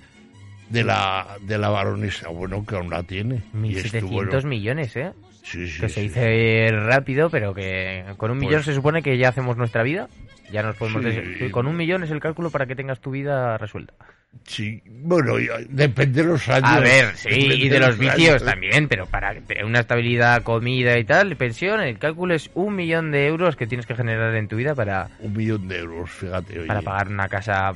de 0.71 0.85
la, 0.85 1.37
de 1.43 1.59
la 1.59 1.69
baronesa. 1.69 2.29
Bueno, 2.29 2.65
que 2.65 2.77
aún 2.77 2.89
la 2.89 3.03
tiene. 3.03 3.43
1.700 3.55 4.45
millones, 4.47 4.97
¿eh? 4.97 5.13
Sí, 5.43 5.67
sí, 5.67 5.81
que 5.81 5.89
se 5.89 6.01
dice 6.03 6.69
rápido, 6.73 7.29
pero 7.29 7.53
que 7.53 8.05
con 8.17 8.31
un 8.31 8.39
millón 8.39 8.57
pues 8.57 8.67
se 8.67 8.75
supone 8.75 9.03
que 9.03 9.19
ya 9.19 9.29
hacemos 9.29 9.57
nuestra 9.57 9.83
vida. 9.83 10.09
Ya 10.53 10.63
nos 10.63 10.77
podemos 10.77 11.03
decir, 11.05 11.51
con 11.51 11.67
un 11.67 11.77
millón 11.77 12.03
es 12.03 12.11
el 12.11 12.21
cálculo 12.21 12.51
para 12.51 12.67
que 12.67 12.75
tengas 12.75 13.01
tu 13.01 13.11
vida 13.11 13.57
resuelta. 13.59 13.95
Sí, 14.45 14.83
bueno, 14.87 15.35
depende 15.69 16.23
de 16.23 16.29
los 16.29 16.49
años. 16.49 16.71
A 16.71 16.81
ver, 16.81 17.17
sí, 17.17 17.29
y 17.31 17.69
de, 17.69 17.79
los, 17.79 17.99
vicios 17.99 18.45
también, 18.45 18.89
pero 18.89 19.07
para 19.07 19.35
una 19.65 19.81
estabilidad, 19.81 20.43
comida 20.43 20.99
y 20.99 21.05
tal, 21.05 21.37
pensión, 21.37 21.81
el 21.81 21.99
cálculo 21.99 22.35
es 22.35 22.51
un 22.55 22.75
millón 22.75 23.11
de 23.13 23.27
euros 23.27 23.57
que 23.57 23.67
tienes 23.67 23.87
que 23.87 23.95
generar 23.95 24.35
en 24.35 24.49
tu 24.49 24.57
vida 24.57 24.75
para... 24.75 25.09
Un 25.21 25.37
millón 25.37 25.69
de 25.69 25.79
euros, 25.79 26.11
fíjate. 26.11 26.67
Para 26.67 26.83
pagar 26.83 27.09
una 27.09 27.29
casa 27.29 27.73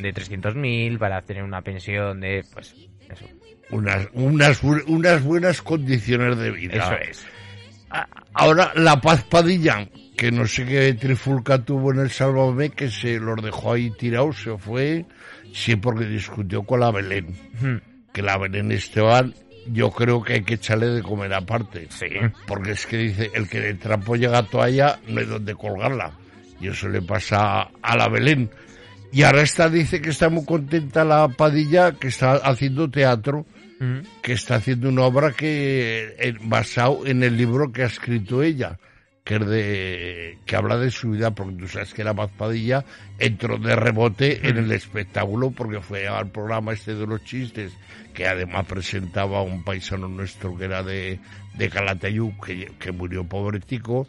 de 0.00 0.14
300.000, 0.14 0.98
para 0.98 1.22
tener 1.22 1.44
una 1.44 1.62
pensión 1.62 2.20
de, 2.20 2.44
pues, 2.52 2.74
eso. 3.10 3.26
Unas, 3.70 4.08
unas, 4.12 4.62
unas 4.62 5.22
buenas 5.22 5.62
condiciones 5.62 6.38
de 6.38 6.50
vida. 6.50 6.74
Eso 6.74 6.96
es. 7.10 7.26
Ahora, 8.32 8.72
la 8.74 9.00
Paz 9.00 9.24
Padilla, 9.24 9.88
que 10.16 10.30
no 10.30 10.46
sé 10.46 10.64
qué 10.66 10.92
trifulca 10.94 11.58
tuvo 11.58 11.92
en 11.92 12.00
el 12.00 12.10
Sálvame, 12.10 12.70
que 12.70 12.90
se 12.90 13.18
los 13.18 13.42
dejó 13.42 13.72
ahí 13.72 13.90
tirados, 13.90 14.42
se 14.42 14.56
fue 14.58 15.04
Sí, 15.56 15.74
porque 15.74 16.04
discutió 16.04 16.64
con 16.64 16.80
la 16.80 16.90
Belén. 16.90 17.34
Que 18.12 18.20
la 18.20 18.36
Belén 18.36 18.70
Esteban, 18.72 19.34
yo 19.72 19.90
creo 19.90 20.22
que 20.22 20.34
hay 20.34 20.42
que 20.42 20.54
echarle 20.54 20.88
de 20.88 21.02
comer 21.02 21.32
aparte. 21.32 21.86
Sí. 21.88 22.08
Porque 22.46 22.72
es 22.72 22.86
que 22.86 22.98
dice, 22.98 23.30
el 23.32 23.48
que 23.48 23.60
de 23.60 23.74
trapo 23.74 24.16
llega 24.16 24.36
a 24.36 24.42
toalla, 24.42 25.00
no 25.08 25.18
hay 25.18 25.26
donde 25.26 25.54
colgarla. 25.54 26.12
Y 26.60 26.68
eso 26.68 26.88
le 26.90 27.00
pasa 27.00 27.70
a 27.80 27.96
la 27.96 28.08
Belén. 28.10 28.50
Y 29.12 29.22
ahora 29.22 29.40
está, 29.40 29.70
dice 29.70 30.02
que 30.02 30.10
está 30.10 30.28
muy 30.28 30.44
contenta 30.44 31.04
la 31.04 31.26
Padilla, 31.28 31.92
que 31.92 32.08
está 32.08 32.32
haciendo 32.34 32.90
teatro, 32.90 33.46
que 34.20 34.34
está 34.34 34.56
haciendo 34.56 34.90
una 34.90 35.04
obra 35.04 35.32
que 35.32 36.16
eh, 36.18 36.34
basado 36.42 37.06
en 37.06 37.22
el 37.22 37.34
libro 37.34 37.72
que 37.72 37.82
ha 37.82 37.86
escrito 37.86 38.42
ella 38.42 38.78
que 39.26 39.34
es 39.34 39.46
de 39.46 40.38
que 40.46 40.54
habla 40.54 40.78
de 40.78 40.90
su 40.90 41.10
vida 41.10 41.32
porque 41.32 41.56
tú 41.56 41.66
sabes 41.66 41.92
que 41.92 42.04
la 42.04 42.14
Mazpadilla 42.14 42.84
entró 43.18 43.58
de 43.58 43.74
rebote 43.74 44.48
en 44.48 44.56
el 44.56 44.70
espectáculo 44.70 45.50
porque 45.50 45.80
fue 45.80 46.06
al 46.06 46.30
programa 46.30 46.72
este 46.72 46.94
de 46.94 47.08
los 47.08 47.24
chistes 47.24 47.72
que 48.14 48.28
además 48.28 48.66
presentaba 48.66 49.40
a 49.40 49.42
un 49.42 49.64
paisano 49.64 50.06
nuestro 50.06 50.56
que 50.56 50.66
era 50.66 50.84
de, 50.84 51.18
de 51.54 51.68
Calatayud 51.68 52.34
que, 52.44 52.72
que 52.78 52.92
murió 52.92 53.24
pobretico 53.24 54.06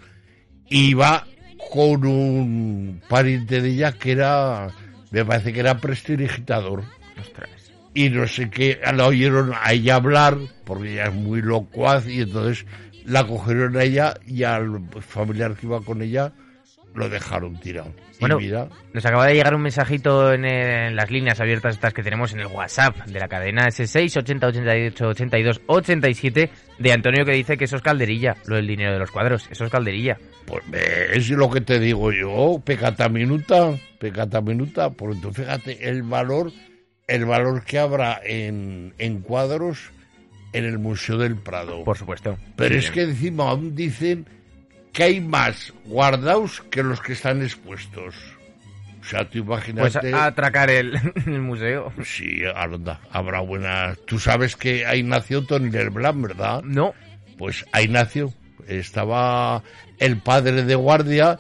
iba 0.69 1.25
con 1.71 2.05
un 2.05 3.01
pariente 3.09 3.59
de 3.59 3.69
ella 3.69 3.93
que 3.93 4.11
era 4.11 4.71
me 5.09 5.25
parece 5.25 5.53
que 5.53 5.59
era 5.59 5.79
prestidigitador. 5.79 6.83
Y 7.93 8.09
no 8.09 8.27
sé 8.27 8.49
qué, 8.49 8.79
la 8.93 9.07
oyeron 9.07 9.53
a 9.59 9.73
ella 9.73 9.95
hablar, 9.95 10.37
porque 10.65 10.93
ella 10.93 11.05
es 11.05 11.13
muy 11.15 11.41
locuaz, 11.41 12.07
y 12.07 12.21
entonces 12.21 12.65
la 13.07 13.25
cogieron 13.25 13.77
a 13.77 13.83
ella 13.83 14.13
y 14.25 14.43
al 14.43 14.81
familiar 14.99 15.55
que 15.55 15.65
iba 15.65 15.81
con 15.81 16.01
ella 16.01 16.33
lo 16.93 17.07
dejaron 17.09 17.57
tirado. 17.59 17.93
Y 18.15 18.19
Bueno, 18.19 18.37
mira, 18.39 18.67
Nos 18.91 19.05
acaba 19.05 19.27
de 19.27 19.35
llegar 19.35 19.53
un 19.55 19.61
mensajito 19.61 20.33
en, 20.33 20.43
en 20.45 20.95
las 20.95 21.09
líneas 21.09 21.39
abiertas 21.39 21.75
estas 21.75 21.93
que 21.93 22.03
tenemos 22.03 22.33
en 22.33 22.39
el 22.39 22.47
WhatsApp 22.47 22.97
de 23.05 23.19
la 23.19 23.27
cadena 23.27 23.67
S6 23.67 24.17
80 24.17 24.47
88 24.47 25.07
82 25.07 25.61
87 25.67 26.49
de 26.79 26.91
Antonio 26.91 27.23
que 27.23 27.33
dice 27.33 27.55
que 27.55 27.65
eso 27.65 27.77
es 27.77 27.81
calderilla, 27.81 28.35
lo 28.45 28.55
del 28.55 28.67
dinero 28.67 28.93
de 28.93 28.99
los 28.99 29.11
cuadros, 29.11 29.47
eso 29.49 29.63
es 29.63 29.71
calderilla. 29.71 30.17
pues 30.45 30.63
es 31.13 31.29
lo 31.29 31.49
que 31.49 31.61
te 31.61 31.79
digo 31.79 32.11
yo, 32.11 32.61
pecata 32.65 33.07
minuta, 33.09 33.73
pecata 33.99 34.41
minuta, 34.41 34.89
porque 34.89 35.19
tú 35.21 35.31
fíjate 35.31 35.87
el 35.87 36.03
valor, 36.03 36.51
el 37.07 37.25
valor 37.25 37.63
que 37.63 37.77
habrá 37.79 38.19
en, 38.23 38.93
en 38.97 39.21
cuadros 39.21 39.91
en 40.53 40.65
el 40.65 40.79
Museo 40.79 41.17
del 41.17 41.35
Prado. 41.35 41.83
Por 41.83 41.97
supuesto. 41.97 42.37
Pero 42.55 42.79
Sí. 42.79 42.85
es 42.85 42.91
que 42.91 43.01
encima 43.03 43.49
aún 43.49 43.75
dicen 43.75 44.25
que 44.93 45.03
hay 45.03 45.21
más 45.21 45.73
guardados 45.85 46.61
que 46.71 46.83
los 46.83 47.01
que 47.01 47.13
están 47.13 47.41
expuestos. 47.41 48.15
O 49.01 49.09
sea, 49.09 49.23
tú 49.29 49.45
Pues 49.45 49.67
imagínate... 49.69 50.13
a, 50.13 50.23
a 50.23 50.25
atracar 50.27 50.69
el, 50.69 50.99
el 51.25 51.41
museo. 51.41 51.93
Sí, 52.03 52.41
anda, 52.55 52.99
habrá 53.11 53.39
buenas... 53.41 53.97
Tú 54.05 54.19
sabes 54.19 54.55
que 54.55 54.85
ahí 54.85 55.03
nació 55.03 55.45
Tony 55.45 55.69
Leblanc, 55.69 56.21
¿verdad? 56.21 56.61
No. 56.63 56.93
Pues 57.37 57.65
ahí 57.71 57.87
nació. 57.87 58.33
Estaba 58.67 59.63
el 59.99 60.17
padre 60.17 60.63
de 60.63 60.75
guardia 60.75 61.39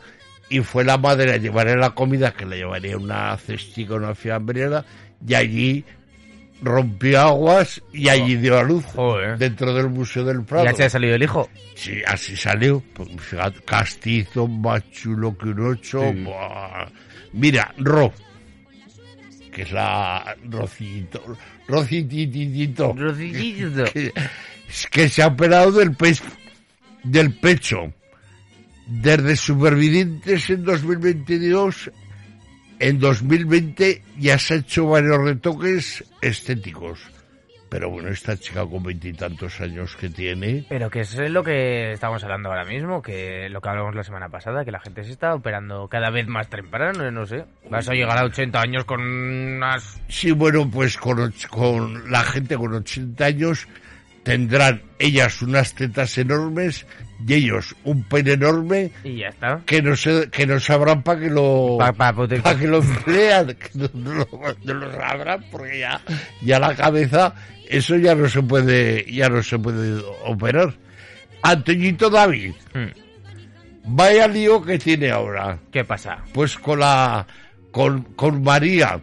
y 0.49 0.59
fue 0.61 0.85
la 0.85 0.97
madre 0.97 1.33
a 1.33 1.37
llevarle 1.37 1.75
la 1.75 1.89
comida, 1.89 2.33
que 2.33 2.45
le 2.45 2.57
llevaría 2.57 2.95
una 2.97 3.35
cestica, 3.37 3.95
una 3.95 4.15
fiambrera, 4.15 4.85
y 5.27 5.33
allí 5.33 5.83
rompió 6.61 7.21
aguas 7.21 7.81
y 7.93 8.09
allí 8.09 8.35
dio 8.37 8.57
a 8.57 8.63
luz 8.63 8.83
Joder. 8.95 9.37
dentro 9.37 9.73
del 9.73 9.89
Museo 9.89 10.23
del 10.23 10.43
Prado. 10.43 10.65
Ya 10.65 10.73
se 10.73 10.83
ha 10.85 10.89
salido 10.89 11.15
el 11.15 11.23
hijo. 11.23 11.49
Sí, 11.75 12.01
así 12.07 12.35
salió. 12.35 12.81
Pues, 12.93 13.09
fíjate, 13.19 13.59
castizo, 13.61 14.47
más 14.47 14.89
chulo 14.91 15.37
que 15.37 15.49
un 15.49 15.59
ocho. 15.71 16.01
Sí. 16.11 16.25
Mira, 17.33 17.73
Ro, 17.77 18.11
que 19.51 19.61
es 19.63 19.71
la 19.71 20.35
Rocito, 20.49 21.23
Rocititito, 21.67 22.93
Rocitito. 22.93 23.83
que, 23.93 24.11
que 24.91 25.09
se 25.09 25.21
ha 25.21 25.27
operado 25.27 25.71
del, 25.73 25.95
pe- 25.95 26.15
del 27.03 27.33
pecho. 27.33 27.93
Desde 28.89 29.35
Supervivientes 29.35 30.49
en 30.49 30.63
2022, 30.63 31.91
en 32.79 32.99
2020 32.99 34.03
ya 34.17 34.37
se 34.37 34.55
ha 34.55 34.57
hecho 34.57 34.87
varios 34.87 35.17
retoques 35.23 36.03
estéticos. 36.21 36.99
Pero 37.69 37.89
bueno, 37.89 38.09
esta 38.09 38.37
chica 38.37 38.65
con 38.65 38.81
veintitantos 38.81 39.59
años 39.59 39.95
que 39.97 40.09
tiene, 40.09 40.65
Pero 40.69 40.89
que 40.89 41.01
eso 41.01 41.21
es 41.21 41.29
lo 41.29 41.43
que 41.43 41.91
estamos 41.91 42.23
hablando 42.23 42.49
ahora 42.49 42.63
mismo, 42.63 43.01
que 43.01 43.49
lo 43.49 43.59
que 43.59 43.69
hablamos 43.69 43.93
la 43.93 44.03
semana 44.03 44.29
pasada, 44.29 44.63
que 44.63 44.71
la 44.71 44.79
gente 44.79 45.03
se 45.03 45.11
está 45.11 45.35
operando 45.35 45.87
cada 45.89 46.09
vez 46.09 46.27
más 46.27 46.49
temprano, 46.49 47.11
no 47.11 47.25
sé. 47.25 47.43
Vas 47.69 47.89
a 47.89 47.93
llegar 47.93 48.17
a 48.17 48.23
80 48.23 48.61
años 48.61 48.85
con 48.85 49.01
unas... 49.01 50.01
Sí, 50.07 50.31
bueno, 50.31 50.69
pues 50.71 50.97
con, 50.97 51.33
con 51.49 52.09
la 52.09 52.23
gente 52.23 52.55
con 52.55 52.73
80 52.73 53.25
años 53.25 53.67
tendrán 54.27 54.81
ellas 54.99 55.41
unas 55.41 55.73
tetas 55.73 56.17
enormes 56.17 56.85
y 57.25 57.33
ellos 57.33 57.73
un 57.85 58.03
pene 58.03 58.33
enorme 58.33 58.91
Y 59.05 59.19
ya 59.19 59.29
está. 59.29 59.61
que 59.65 59.81
no 59.81 59.95
sé, 59.95 60.29
que 60.29 60.45
no 60.45 60.59
sabrán 60.59 61.01
para 61.01 61.21
que 61.21 61.29
lo 61.29 61.77
Pa- 61.79 61.93
pa 61.93 62.13
que 62.59 62.67
lo 62.67 62.79
emplean, 62.79 63.47
que 63.55 63.69
no, 63.75 63.89
no 63.93 64.13
lo, 64.15 64.27
no 64.65 64.73
lo 64.73 64.91
sabrán 64.91 65.45
porque 65.49 65.79
ya, 65.79 66.01
ya 66.41 66.59
la 66.59 66.75
cabeza, 66.75 67.33
eso 67.69 67.95
ya 67.95 68.15
no 68.15 68.27
se 68.27 68.41
puede, 68.43 69.05
ya 69.09 69.29
no 69.29 69.41
se 69.41 69.57
puede 69.57 70.03
operar. 70.25 70.73
Antoñito 71.41 72.09
David, 72.09 72.51
Hmm. 72.73 72.91
vaya 73.95 74.27
lío 74.27 74.61
que 74.61 74.77
tiene 74.77 75.09
ahora. 75.09 75.57
¿Qué 75.71 75.85
pasa? 75.85 76.17
Pues 76.33 76.57
con 76.57 76.79
la 76.81 77.25
con, 77.71 78.01
con 78.15 78.43
María, 78.43 78.99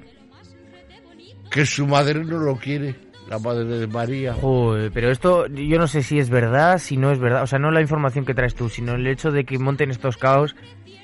que 1.51 1.65
su 1.65 1.87
madre 1.87 2.23
no 2.25 2.39
lo 2.39 2.57
quiere, 2.57 2.95
la 3.29 3.39
madre 3.39 3.65
de 3.65 3.87
María. 3.87 4.35
Joder, 4.35 4.91
pero 4.93 5.11
esto 5.11 5.47
yo 5.49 5.79
no 5.79 5.87
sé 5.87 6.03
si 6.03 6.19
es 6.19 6.29
verdad, 6.31 6.79
si 6.79 6.97
no 6.97 7.11
es 7.13 7.19
verdad. 7.19 7.43
O 7.43 7.47
sea, 7.47 7.59
no 7.59 7.71
la 7.71 7.81
información 7.81 8.25
que 8.25 8.35
traes 8.35 8.55
tú, 8.55 8.69
sino 8.69 8.95
el 8.95 9.07
hecho 9.07 9.31
de 9.31 9.45
que 9.45 9.59
monten 9.59 9.91
estos 9.91 10.17
caos. 10.17 10.55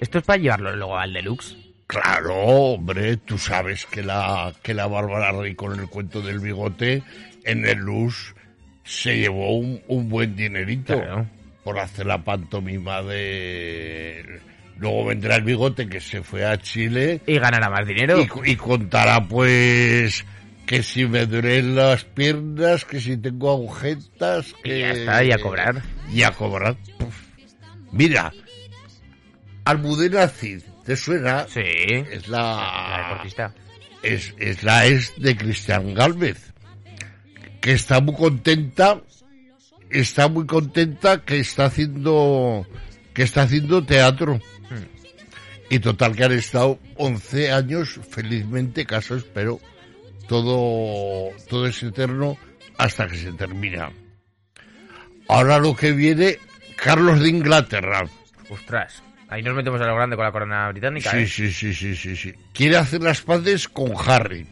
Esto 0.00 0.18
es 0.18 0.24
para 0.24 0.40
llevarlo 0.40 0.74
luego 0.76 0.96
al 0.98 1.12
deluxe. 1.12 1.56
Claro, 1.86 2.34
hombre, 2.36 3.16
tú 3.16 3.36
sabes 3.36 3.84
que 3.86 4.02
la 4.02 4.52
que 4.62 4.74
la 4.74 4.86
Bárbara 4.86 5.32
Rey 5.32 5.54
con 5.54 5.78
el 5.78 5.88
cuento 5.88 6.20
del 6.22 6.38
bigote 6.38 7.02
en 7.44 7.66
el 7.66 7.78
Luz 7.78 8.34
se 8.84 9.16
llevó 9.18 9.56
un, 9.58 9.80
un 9.88 10.08
buen 10.08 10.36
dinerito 10.36 10.94
Claro. 10.94 11.26
por 11.64 11.78
hacer 11.80 12.06
la 12.06 12.22
pantomima 12.22 13.02
de 13.02 14.40
luego 14.78 15.06
vendrá 15.06 15.36
el 15.36 15.42
bigote 15.42 15.88
que 15.88 16.00
se 16.00 16.22
fue 16.22 16.44
a 16.46 16.56
Chile 16.58 17.20
Y 17.26 17.38
ganará 17.38 17.68
más 17.68 17.86
dinero. 17.86 18.18
y, 18.20 18.50
y 18.52 18.56
contará 18.56 19.20
pues 19.26 20.24
que 20.70 20.84
si 20.84 21.04
me 21.04 21.26
duelen 21.26 21.74
las 21.74 22.04
piernas, 22.04 22.84
que 22.84 23.00
si 23.00 23.16
tengo 23.16 23.50
agujetas, 23.50 24.54
Y 24.60 24.62
que... 24.62 24.78
ya 24.78 24.92
está, 24.92 25.24
y 25.24 25.32
a 25.32 25.38
cobrar. 25.38 25.82
Y 26.12 26.22
a 26.22 26.30
cobrar. 26.30 26.76
Puf. 26.96 27.22
Mira, 27.90 28.32
Almudena 29.64 30.28
Cid, 30.28 30.62
¿te 30.84 30.94
suena? 30.94 31.44
Sí. 31.48 31.60
Es 31.60 32.28
La 32.28 32.38
la... 32.38 32.98
deportista. 33.08 33.54
Es, 34.04 34.32
es 34.38 34.62
la 34.62 34.86
ex 34.86 35.20
de 35.20 35.36
Cristian 35.36 35.92
Galvez, 35.92 36.52
que 37.60 37.72
está 37.72 38.00
muy 38.00 38.14
contenta, 38.14 39.02
está 39.90 40.28
muy 40.28 40.46
contenta 40.46 41.24
que 41.24 41.40
está 41.40 41.64
haciendo, 41.64 42.64
que 43.12 43.24
está 43.24 43.42
haciendo 43.42 43.84
teatro. 43.84 44.38
Y 45.68 45.80
total 45.80 46.14
que 46.14 46.24
han 46.26 46.32
estado 46.32 46.78
11 46.94 47.50
años 47.50 47.98
felizmente 48.08 48.86
casados, 48.86 49.24
pero 49.34 49.58
todo, 50.30 51.32
todo 51.48 51.66
es 51.66 51.82
eterno 51.82 52.38
hasta 52.78 53.08
que 53.08 53.16
se 53.16 53.32
termina. 53.32 53.90
Ahora 55.28 55.58
lo 55.58 55.74
que 55.74 55.90
viene, 55.90 56.38
Carlos 56.76 57.18
de 57.18 57.30
Inglaterra. 57.30 58.04
Ostras. 58.48 59.02
Ahí 59.28 59.42
nos 59.42 59.56
metemos 59.56 59.80
a 59.80 59.86
lo 59.86 59.96
grande 59.96 60.14
con 60.14 60.24
la 60.24 60.30
corona 60.30 60.68
británica, 60.70 61.10
Sí, 61.10 61.16
¿eh? 61.18 61.26
sí, 61.26 61.50
sí, 61.52 61.74
sí, 61.74 61.96
sí, 61.96 62.14
sí. 62.16 62.32
Quiere 62.52 62.76
hacer 62.76 63.02
las 63.02 63.22
paces 63.22 63.68
con 63.68 63.92
Harry. 64.06 64.46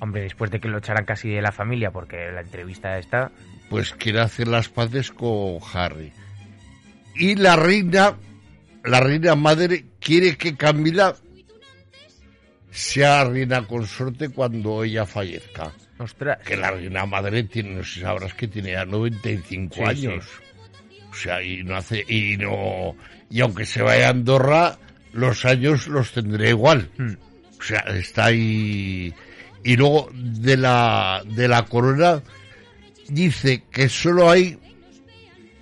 Hombre, 0.00 0.22
después 0.22 0.50
de 0.50 0.58
que 0.58 0.68
lo 0.68 0.78
echaran 0.78 1.04
casi 1.04 1.28
de 1.28 1.42
la 1.42 1.52
familia, 1.52 1.90
porque 1.90 2.32
la 2.32 2.40
entrevista 2.40 2.98
está... 2.98 3.30
pues 3.68 3.92
quiere 3.92 4.20
hacer 4.20 4.48
las 4.48 4.70
paces 4.70 5.10
con 5.10 5.58
Harry. 5.74 6.12
Y 7.14 7.34
la 7.34 7.56
reina, 7.56 8.16
la 8.84 9.00
reina 9.00 9.34
madre, 9.34 9.84
quiere 10.00 10.38
que 10.38 10.56
Camila 10.56 11.14
sea 12.70 13.24
reina 13.24 13.66
consorte 13.66 14.28
cuando 14.28 14.84
ella 14.84 15.06
fallezca. 15.06 15.72
Ostras. 15.98 16.38
Que 16.44 16.56
la 16.56 16.70
reina 16.70 17.06
madre 17.06 17.44
tiene, 17.44 17.70
no 17.70 17.84
sé 17.84 17.94
si 17.94 18.00
sabrás 18.00 18.34
que 18.34 18.48
tiene 18.48 18.72
ya 18.72 18.84
95 18.84 19.74
Sí, 19.74 19.82
años. 19.82 20.26
O 21.10 21.14
sea, 21.14 21.42
y 21.42 21.64
no 21.64 21.76
hace, 21.76 22.04
y 22.06 22.36
no, 22.36 22.94
y 23.30 23.40
aunque 23.40 23.64
se 23.64 23.82
vaya 23.82 24.08
a 24.08 24.10
Andorra, 24.10 24.78
los 25.12 25.44
años 25.44 25.88
los 25.88 26.12
tendré 26.12 26.50
igual. 26.50 26.90
Hmm. 26.96 27.14
O 27.58 27.62
sea, 27.62 27.80
está 27.80 28.26
ahí. 28.26 29.12
Y 29.64 29.76
luego 29.76 30.10
de 30.14 30.56
la, 30.56 31.22
de 31.26 31.48
la 31.48 31.64
corona 31.64 32.22
dice 33.08 33.64
que 33.70 33.88
solo 33.88 34.30
hay 34.30 34.58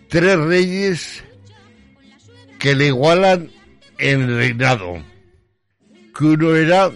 tres 0.08 0.36
reyes 0.38 1.24
que 2.58 2.74
le 2.74 2.88
igualan 2.88 3.50
en 3.98 4.36
reinado. 4.36 5.02
Que 6.18 6.24
uno 6.24 6.54
era 6.56 6.90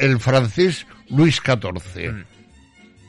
el 0.00 0.18
francés 0.18 0.86
Luis 1.08 1.36
XIV. 1.36 2.12
Mm. 2.12 2.24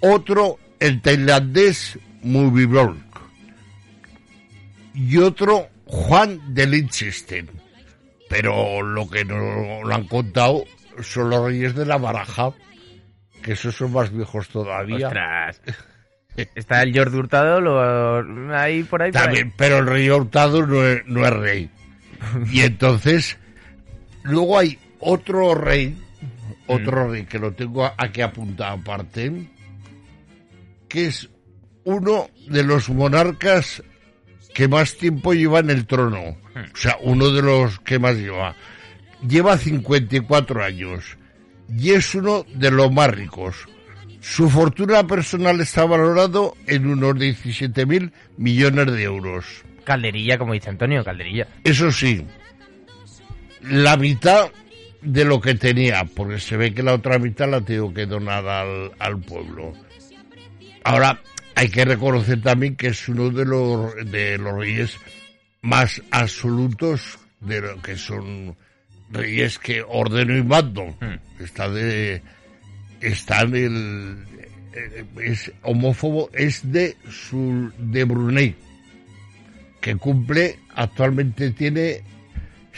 Otro 0.02 0.60
el 0.80 1.02
tailandés 1.02 1.98
Mubibolk. 2.22 2.98
Y 4.94 5.18
otro 5.18 5.68
Juan 5.86 6.54
de 6.54 6.68
Liechtenstein. 6.68 7.50
Pero 8.30 8.82
lo 8.82 9.10
que 9.10 9.24
no 9.24 9.84
lo 9.84 9.96
han 9.96 10.08
contado 10.08 10.66
son 11.02 11.30
los 11.30 11.46
reyes 11.46 11.76
de 11.76 11.86
la 11.86 11.98
baraja, 11.98 12.52
que 13.42 13.54
esos 13.54 13.76
son 13.76 13.94
más 13.94 14.12
viejos 14.12 14.50
todavía. 14.50 15.08
Ostras. 15.08 15.62
Está 16.36 16.84
el 16.84 16.96
Jordi 16.96 17.18
Hurtado 17.18 17.62
lo, 17.62 18.56
ahí 18.56 18.84
por 18.84 19.02
ahí. 19.02 19.12
También, 19.12 19.54
pero 19.58 19.80
el 19.80 19.88
rey 19.88 20.10
Hurtado 20.10 20.66
no 20.66 20.86
es, 20.86 21.06
no 21.08 21.26
es 21.26 21.34
rey. 21.34 21.70
Y 22.52 22.62
entonces, 22.62 23.38
luego 24.28 24.60
hay 24.60 24.78
otro 25.00 25.56
rey, 25.56 25.98
otro 26.68 27.10
rey 27.10 27.26
que 27.26 27.40
lo 27.40 27.54
tengo 27.54 27.92
aquí 27.98 28.22
apuntado 28.22 28.78
aparte, 28.78 29.48
que 30.88 31.08
es 31.08 31.30
uno 31.84 32.30
de 32.50 32.64
los 32.64 32.90
monarcas 32.90 33.84
que 34.54 34.68
más 34.68 34.98
tiempo 34.98 35.34
lleva 35.34 35.60
en 35.60 35.70
el 35.70 35.86
trono. 35.86 36.38
O 36.56 36.78
sea, 36.78 36.98
uno 37.02 37.30
de 37.30 37.42
los 37.42 37.80
que 37.82 38.00
más 38.00 38.18
lleva. 38.18 38.56
Lleva 39.28 39.58
54 39.58 40.64
años 40.64 41.18
y 41.70 41.92
es 41.92 42.14
uno 42.16 42.46
de 42.54 42.72
los 42.72 42.92
más 42.92 43.10
ricos. 43.12 43.56
Su 44.20 44.50
fortuna 44.50 45.06
personal 45.06 45.62
está 45.62 45.86
valorado 45.86 46.56
en 46.66 46.88
unos 46.88 47.20
17 47.20 47.86
mil 47.86 48.12
millones 48.38 48.92
de 48.92 49.04
euros. 49.04 49.46
Calderilla, 49.84 50.38
como 50.38 50.54
dice 50.54 50.70
Antonio, 50.70 51.04
calderilla. 51.04 51.48
Eso 51.64 51.92
sí, 51.92 52.26
la 53.62 53.98
mitad 53.98 54.50
de 55.02 55.26
lo 55.26 55.40
que 55.40 55.56
tenía, 55.56 56.04
porque 56.04 56.40
se 56.40 56.58
ve 56.58 56.74
que 56.74 56.84
la 56.84 56.94
otra 56.94 57.20
mitad 57.20 57.50
la 57.50 57.62
tengo 57.62 57.94
que 57.94 58.06
donar 58.06 58.48
al, 58.48 58.92
al 59.00 59.20
pueblo. 59.20 59.74
Ahora, 60.84 61.22
hay 61.56 61.70
que 61.70 61.86
reconocer 61.86 62.42
también 62.42 62.76
que 62.76 62.88
es 62.88 63.10
uno 63.10 63.30
de 63.30 63.46
los, 63.46 63.96
de 64.12 64.38
los 64.38 64.56
reyes 64.58 64.98
más 65.62 66.02
absolutos 66.12 67.20
de 67.40 67.62
lo 67.62 67.82
que 67.82 67.98
son 67.98 68.56
reyes 69.10 69.60
que 69.60 69.84
ordeno 69.88 70.38
y 70.38 70.44
mando. 70.44 70.86
Hmm. 71.00 71.44
Está 71.44 71.70
de, 71.70 72.22
está 73.02 73.42
en 73.42 73.56
el, 73.56 74.26
eh, 74.74 75.06
es 75.24 75.52
homófobo, 75.64 76.30
es 76.34 76.72
de 76.72 76.96
su, 77.10 77.72
de 77.78 78.04
Brunei, 78.04 78.56
que 79.82 79.96
cumple, 79.96 80.60
actualmente 80.76 81.52
tiene 81.52 82.04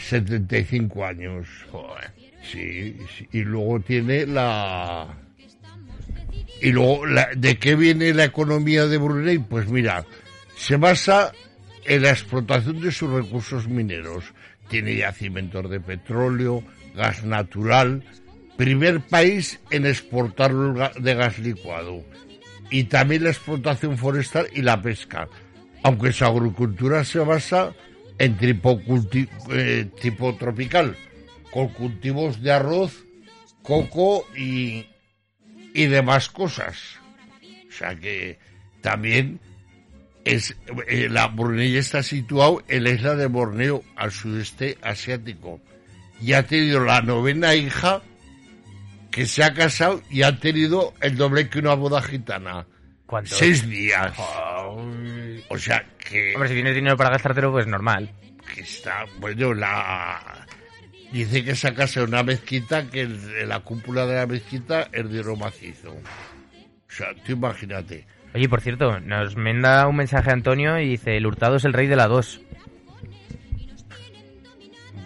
75 0.00 1.04
años. 1.06 1.46
Sí, 2.42 2.96
sí, 3.16 3.28
y 3.32 3.42
luego 3.42 3.80
tiene 3.80 4.26
la... 4.26 5.06
Y 6.62 6.72
luego, 6.72 7.06
la- 7.06 7.30
¿de 7.36 7.58
qué 7.58 7.74
viene 7.74 8.12
la 8.12 8.24
economía 8.24 8.86
de 8.86 8.98
Brunei? 8.98 9.38
Pues 9.38 9.68
mira, 9.68 10.04
se 10.56 10.76
basa 10.76 11.32
en 11.84 12.02
la 12.02 12.10
explotación 12.10 12.80
de 12.80 12.92
sus 12.92 13.10
recursos 13.10 13.66
mineros. 13.68 14.24
Tiene 14.68 14.96
yacimientos 14.96 15.70
de 15.70 15.80
petróleo, 15.80 16.62
gas 16.94 17.24
natural, 17.24 18.04
primer 18.56 19.00
país 19.00 19.58
en 19.70 19.86
exportar 19.86 20.52
de 20.54 21.14
gas 21.14 21.38
licuado. 21.38 22.04
Y 22.70 22.84
también 22.84 23.24
la 23.24 23.30
explotación 23.30 23.96
forestal 23.98 24.46
y 24.54 24.62
la 24.62 24.80
pesca. 24.80 25.28
Aunque 25.82 26.12
su 26.12 26.24
agricultura 26.24 27.04
se 27.04 27.18
basa 27.20 27.72
en 28.20 28.36
tipo, 28.36 28.78
culti- 28.82 29.28
eh, 29.50 29.88
tipo 30.00 30.36
tropical, 30.36 30.94
con 31.50 31.68
cultivos 31.70 32.40
de 32.42 32.52
arroz, 32.52 33.04
coco 33.62 34.26
y, 34.36 34.86
y 35.74 35.86
demás 35.86 36.28
cosas. 36.28 36.76
O 37.68 37.72
sea 37.72 37.94
que 37.96 38.38
también 38.82 39.40
es 40.24 40.54
eh, 40.86 41.08
la 41.10 41.28
Brunei 41.28 41.76
está 41.76 42.02
situado 42.02 42.62
en 42.68 42.84
la 42.84 42.90
isla 42.90 43.14
de 43.16 43.26
Borneo, 43.26 43.82
al 43.96 44.12
sudeste 44.12 44.76
asiático. 44.82 45.58
Y 46.20 46.34
ha 46.34 46.46
tenido 46.46 46.84
la 46.84 47.00
novena 47.00 47.54
hija 47.54 48.02
que 49.10 49.24
se 49.24 49.42
ha 49.42 49.54
casado 49.54 50.02
y 50.10 50.22
ha 50.22 50.38
tenido 50.38 50.92
el 51.00 51.16
doble 51.16 51.48
que 51.48 51.58
una 51.60 51.72
boda 51.74 52.02
gitana. 52.02 52.66
¿Cuánto? 53.06 53.34
Seis 53.34 53.66
días. 53.66 54.12
Ay. 54.18 54.99
O 55.50 55.58
sea 55.58 55.84
que, 55.98 56.32
Hombre, 56.34 56.48
si 56.48 56.54
tienes 56.54 56.74
dinero 56.74 56.96
para 56.96 57.10
gastártelo, 57.10 57.50
pues 57.52 57.66
normal. 57.66 58.10
que 58.54 58.62
está, 58.62 59.04
bueno, 59.18 59.52
la... 59.54 60.46
Dice 61.12 61.44
que 61.44 61.54
casado 61.74 62.06
en 62.06 62.12
una 62.12 62.22
mezquita 62.22 62.88
que 62.88 63.00
el- 63.02 63.48
la 63.48 63.60
cúpula 63.60 64.06
de 64.06 64.14
la 64.14 64.26
mezquita 64.26 64.88
es 64.92 65.10
de 65.10 65.20
oro 65.20 65.34
macizo. 65.36 65.90
O 65.90 66.92
sea, 66.92 67.08
tú 67.26 67.32
imagínate. 67.32 68.06
Oye, 68.32 68.48
por 68.48 68.60
cierto, 68.60 69.00
nos 69.00 69.36
manda 69.36 69.86
un 69.88 69.96
mensaje 69.96 70.30
Antonio 70.30 70.78
y 70.78 70.88
dice, 70.90 71.16
el 71.16 71.26
hurtado 71.26 71.56
es 71.56 71.64
el 71.64 71.72
rey 71.72 71.88
de 71.88 71.96
la 71.96 72.06
2. 72.06 72.40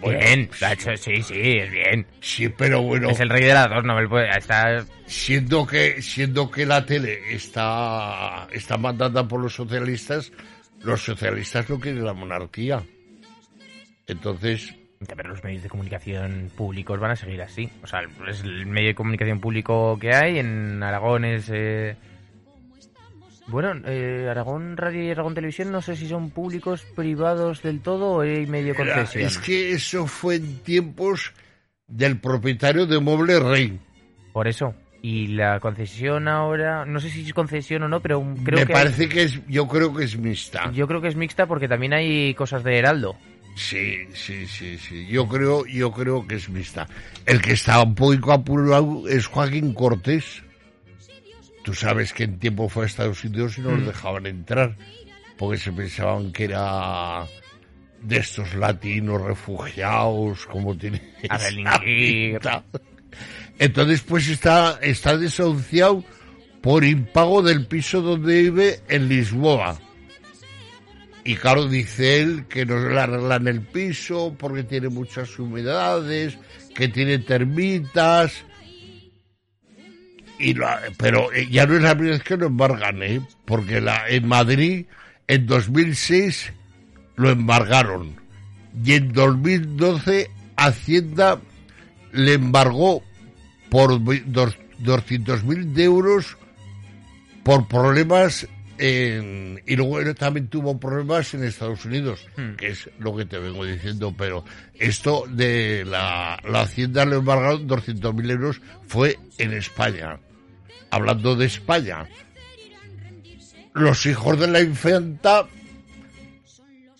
Bien, 0.09 0.49
hecho, 0.71 0.95
sí, 0.97 1.21
sí, 1.21 1.57
es 1.57 1.71
bien. 1.71 2.05
Sí, 2.21 2.49
pero 2.49 2.81
bueno, 2.81 3.09
Es 3.09 3.19
el 3.19 3.29
rey 3.29 3.43
de 3.43 3.53
la 3.53 3.67
2, 3.67 3.83
no 3.83 3.95
me 3.95 4.03
lo 4.03 4.09
puede... 4.09 4.29
Está... 4.29 4.85
siendo 5.05 5.65
que 5.65 6.01
siendo 6.01 6.49
que 6.49 6.65
la 6.65 6.85
tele 6.85 7.19
está 7.33 8.47
está 8.51 8.77
mandada 8.77 9.27
por 9.27 9.41
los 9.41 9.53
socialistas, 9.53 10.31
los 10.83 11.01
socialistas 11.01 11.69
no 11.69 11.79
quieren 11.79 12.05
la 12.05 12.13
monarquía. 12.13 12.83
Entonces, 14.07 14.75
Pero 15.15 15.29
los 15.29 15.43
medios 15.43 15.63
de 15.63 15.69
comunicación 15.69 16.51
públicos 16.55 16.99
van 16.99 17.11
a 17.11 17.15
seguir 17.15 17.41
así. 17.41 17.69
O 17.83 17.87
sea, 17.87 18.01
es 18.27 18.41
el 18.41 18.65
medio 18.65 18.89
de 18.89 18.95
comunicación 18.95 19.39
público 19.39 19.97
que 19.99 20.13
hay 20.13 20.39
en 20.39 20.81
Aragón 20.83 21.25
es... 21.25 21.49
eh, 21.51 21.95
Bueno, 23.47 23.73
eh, 23.85 24.27
Aragón 24.29 24.75
Radio 24.75 25.03
y 25.03 25.11
Aragón 25.11 25.35
Televisión 25.35 25.71
no 25.71 25.81
sé 25.81 25.95
si 25.95 26.07
son 26.07 26.31
públicos, 26.31 26.83
privados 26.95 27.61
del 27.61 27.79
todo 27.81 28.13
o 28.13 28.21
hay 28.21 28.47
medio 28.47 28.73
era- 28.73 28.95
concesión. 28.95 29.23
es 29.27 29.37
que 29.37 29.71
eso 29.71 30.07
fue 30.07 30.35
en 30.35 30.59
tiempos 30.59 31.31
del 31.87 32.17
propietario 32.19 32.87
de 32.87 32.99
Mueble 32.99 33.39
Rey. 33.39 33.79
Por 34.33 34.47
eso. 34.47 34.73
Y 35.03 35.27
la 35.27 35.59
concesión 35.59 36.27
ahora, 36.27 36.83
no 36.85 36.99
sé 36.99 37.11
si 37.11 37.21
es 37.21 37.33
concesión 37.33 37.83
o 37.83 37.87
no, 37.87 37.99
pero 38.01 38.25
creo 38.43 38.61
Me 38.61 38.65
que 38.65 38.73
parece 38.73 39.07
que 39.07 39.21
es, 39.23 39.39
yo 39.47 39.67
creo 39.67 39.93
que 39.93 40.03
es 40.05 40.17
mixta. 40.17 40.71
yo 40.71 40.87
creo 40.87 40.99
que 40.99 41.09
es 41.09 41.15
mixta 41.15 41.45
porque 41.45 41.67
también 41.67 41.93
hay 41.93 42.33
cosas 42.33 42.63
de 42.63 42.79
Heraldo. 42.79 43.15
Sí, 43.55 43.99
sí, 44.13 44.47
sí, 44.47 44.77
sí. 44.79 45.05
Yo 45.07 45.27
creo, 45.27 45.63
yo 45.67 45.91
creo 45.91 46.27
que 46.27 46.35
es 46.35 46.49
mixta. 46.49 46.87
El 47.27 47.39
que 47.41 47.53
estaba 47.53 47.83
un 47.83 47.93
poco 47.93 48.33
apurado 48.33 49.07
es 49.07 49.27
Joaquín 49.27 49.73
Cortés. 49.75 50.41
Tú 51.65 51.73
sabes 51.73 52.13
que 52.13 52.23
en 52.23 52.37
tiempo 52.39 52.69
fue 52.69 52.83
a 52.83 52.87
Estados 52.87 53.23
Unidos 53.25 53.57
y 53.57 53.61
no 53.61 53.71
Mm. 53.71 53.77
los 53.79 53.87
dejaban 53.87 54.25
entrar 54.27 54.75
porque 55.37 55.57
se 55.57 55.71
pensaban 55.71 56.31
que 56.31 56.45
era 56.45 57.25
de 58.01 58.17
estos 58.17 58.53
latinos 58.53 59.19
refugiados, 59.21 60.45
como 60.45 60.77
tiene 60.77 61.01
A 61.27 61.37
delinquir. 61.39 62.39
Entonces, 63.57 64.01
pues 64.01 64.27
está, 64.27 64.77
está 64.81 65.17
desahuciado 65.17 66.03
por 66.61 66.83
impago 66.85 67.41
del 67.41 67.65
piso 67.65 68.01
donde 68.01 68.43
vive 68.43 68.79
en 68.87 69.09
Lisboa. 69.09 69.79
Y 71.23 71.35
claro, 71.35 71.67
dice 71.67 72.21
él 72.21 72.45
que 72.47 72.65
no 72.65 72.77
le 72.77 72.99
arreglan 72.99 73.47
el 73.47 73.61
piso 73.61 74.35
porque 74.37 74.63
tiene 74.63 74.89
muchas 74.89 75.39
humedades, 75.39 76.37
que 76.75 76.87
tiene 76.89 77.17
termitas. 77.19 78.45
Y 80.39 80.53
la- 80.53 80.81
pero 80.97 81.31
eh, 81.33 81.47
ya 81.49 81.65
no 81.65 81.75
es 81.75 81.81
la 81.81 81.93
primera 81.95 82.17
vez 82.17 82.23
que 82.25 82.37
lo 82.37 82.47
embargan, 82.47 83.01
¿eh? 83.03 83.21
Porque 83.45 83.79
la, 83.81 84.07
en 84.09 84.27
Madrid, 84.27 84.85
en 85.27 85.45
2006, 85.47 86.51
lo 87.15 87.29
embargaron. 87.29 88.15
Y 88.83 88.93
en 88.93 89.13
2012, 89.13 90.29
Hacienda 90.57 91.39
le 92.11 92.33
embargó 92.33 93.01
por 93.69 93.91
200.000 93.99 95.73
de 95.73 95.83
euros 95.83 96.37
por 97.43 97.67
problemas 97.67 98.47
en, 98.77 99.61
y 99.65 99.75
luego 99.75 99.99
él 99.99 100.13
también 100.15 100.47
tuvo 100.47 100.79
problemas 100.79 101.33
en 101.33 101.43
Estados 101.43 101.85
Unidos, 101.85 102.27
Hmm. 102.35 102.55
que 102.55 102.67
es 102.67 102.89
lo 102.99 103.15
que 103.15 103.25
te 103.25 103.37
vengo 103.39 103.65
diciendo, 103.65 104.13
pero 104.17 104.43
esto 104.73 105.25
de 105.29 105.83
la, 105.85 106.39
la 106.47 106.61
Hacienda 106.61 107.05
le 107.05 107.17
embargaron 107.17 107.67
200.000 107.67 108.31
euros 108.31 108.61
fue 108.87 109.17
en 109.37 109.53
España. 109.53 110.19
Hablando 110.91 111.35
de 111.35 111.45
España, 111.45 112.07
los 113.73 114.05
hijos 114.05 114.39
de 114.39 114.47
la 114.47 114.61
infanta, 114.61 115.47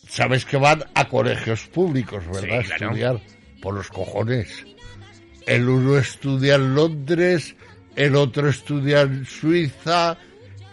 sabes 0.07 0.45
que 0.45 0.57
van 0.57 0.83
a 0.93 1.07
colegios 1.07 1.67
públicos, 1.67 2.23
¿verdad? 2.27 2.61
Sí, 2.61 2.67
claro. 2.67 2.85
estudiar 2.87 3.19
por 3.61 3.73
los 3.75 3.87
cojones. 3.89 4.65
El 5.45 5.69
uno 5.69 5.97
estudia 5.97 6.55
en 6.55 6.75
Londres, 6.75 7.55
el 7.95 8.15
otro 8.15 8.49
estudia 8.49 9.01
en 9.01 9.25
Suiza, 9.25 10.17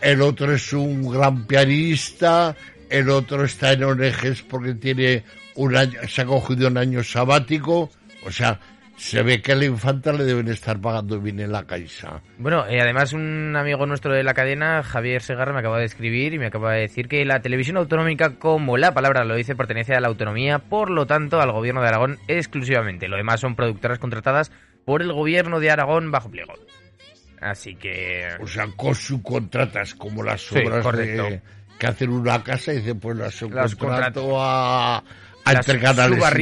el 0.02 0.20
otro 0.20 0.52
es 0.52 0.72
un 0.72 1.10
gran 1.10 1.46
pianista, 1.46 2.54
el 2.90 3.08
otro 3.08 3.44
está 3.44 3.72
en 3.72 3.84
ONGs 3.84 4.42
porque 4.42 4.74
tiene 4.74 5.24
un 5.54 5.76
año, 5.76 5.98
se 6.08 6.22
ha 6.22 6.26
cogido 6.26 6.68
un 6.68 6.76
año 6.76 7.02
sabático, 7.04 7.90
o 8.26 8.30
sea, 8.30 8.58
se 8.96 9.22
ve 9.22 9.40
que 9.40 9.52
a 9.52 9.56
la 9.56 9.64
infanta 9.64 10.12
le 10.12 10.24
deben 10.24 10.48
estar 10.48 10.80
pagando 10.80 11.20
bien 11.20 11.40
en 11.40 11.52
la 11.52 11.64
caixa. 11.64 12.20
Bueno, 12.38 12.66
eh, 12.68 12.80
además 12.80 13.12
un 13.12 13.54
amigo 13.56 13.86
nuestro 13.86 14.12
de 14.12 14.22
la 14.22 14.34
cadena, 14.34 14.82
Javier 14.82 15.22
Segarra, 15.22 15.52
me 15.52 15.60
acaba 15.60 15.78
de 15.78 15.86
escribir 15.86 16.34
y 16.34 16.38
me 16.38 16.46
acaba 16.46 16.72
de 16.72 16.82
decir 16.82 17.08
que 17.08 17.24
la 17.24 17.40
televisión 17.40 17.76
autonómica, 17.76 18.38
como 18.38 18.76
la 18.76 18.94
palabra 18.94 19.24
lo 19.24 19.34
dice, 19.34 19.56
pertenece 19.56 19.94
a 19.94 20.00
la 20.00 20.08
autonomía, 20.08 20.58
por 20.58 20.90
lo 20.90 21.06
tanto 21.06 21.40
al 21.40 21.52
gobierno 21.52 21.80
de 21.80 21.88
Aragón 21.88 22.18
exclusivamente. 22.28 23.08
Lo 23.08 23.16
demás 23.16 23.40
son 23.40 23.54
productoras 23.54 23.98
contratadas 23.98 24.52
por 24.84 25.00
el 25.02 25.12
gobierno 25.12 25.60
de 25.60 25.70
Aragón 25.70 26.10
bajo 26.10 26.30
pliego. 26.30 26.54
Así 27.42 27.74
que... 27.74 28.28
O 28.40 28.46
sea, 28.46 28.68
con 28.76 28.94
subcontratas, 28.94 29.94
como 29.94 30.22
las 30.22 30.50
obras 30.52 30.96
de, 30.96 31.40
que 31.78 31.87
hacen 31.87 32.11
una 32.11 32.42
casa 32.42 32.72
y 32.72 32.76
dicen, 32.76 33.00
pues 33.00 33.16
las 33.16 33.35
subcontrato 33.35 34.40
a, 34.40 34.98
a 34.98 35.05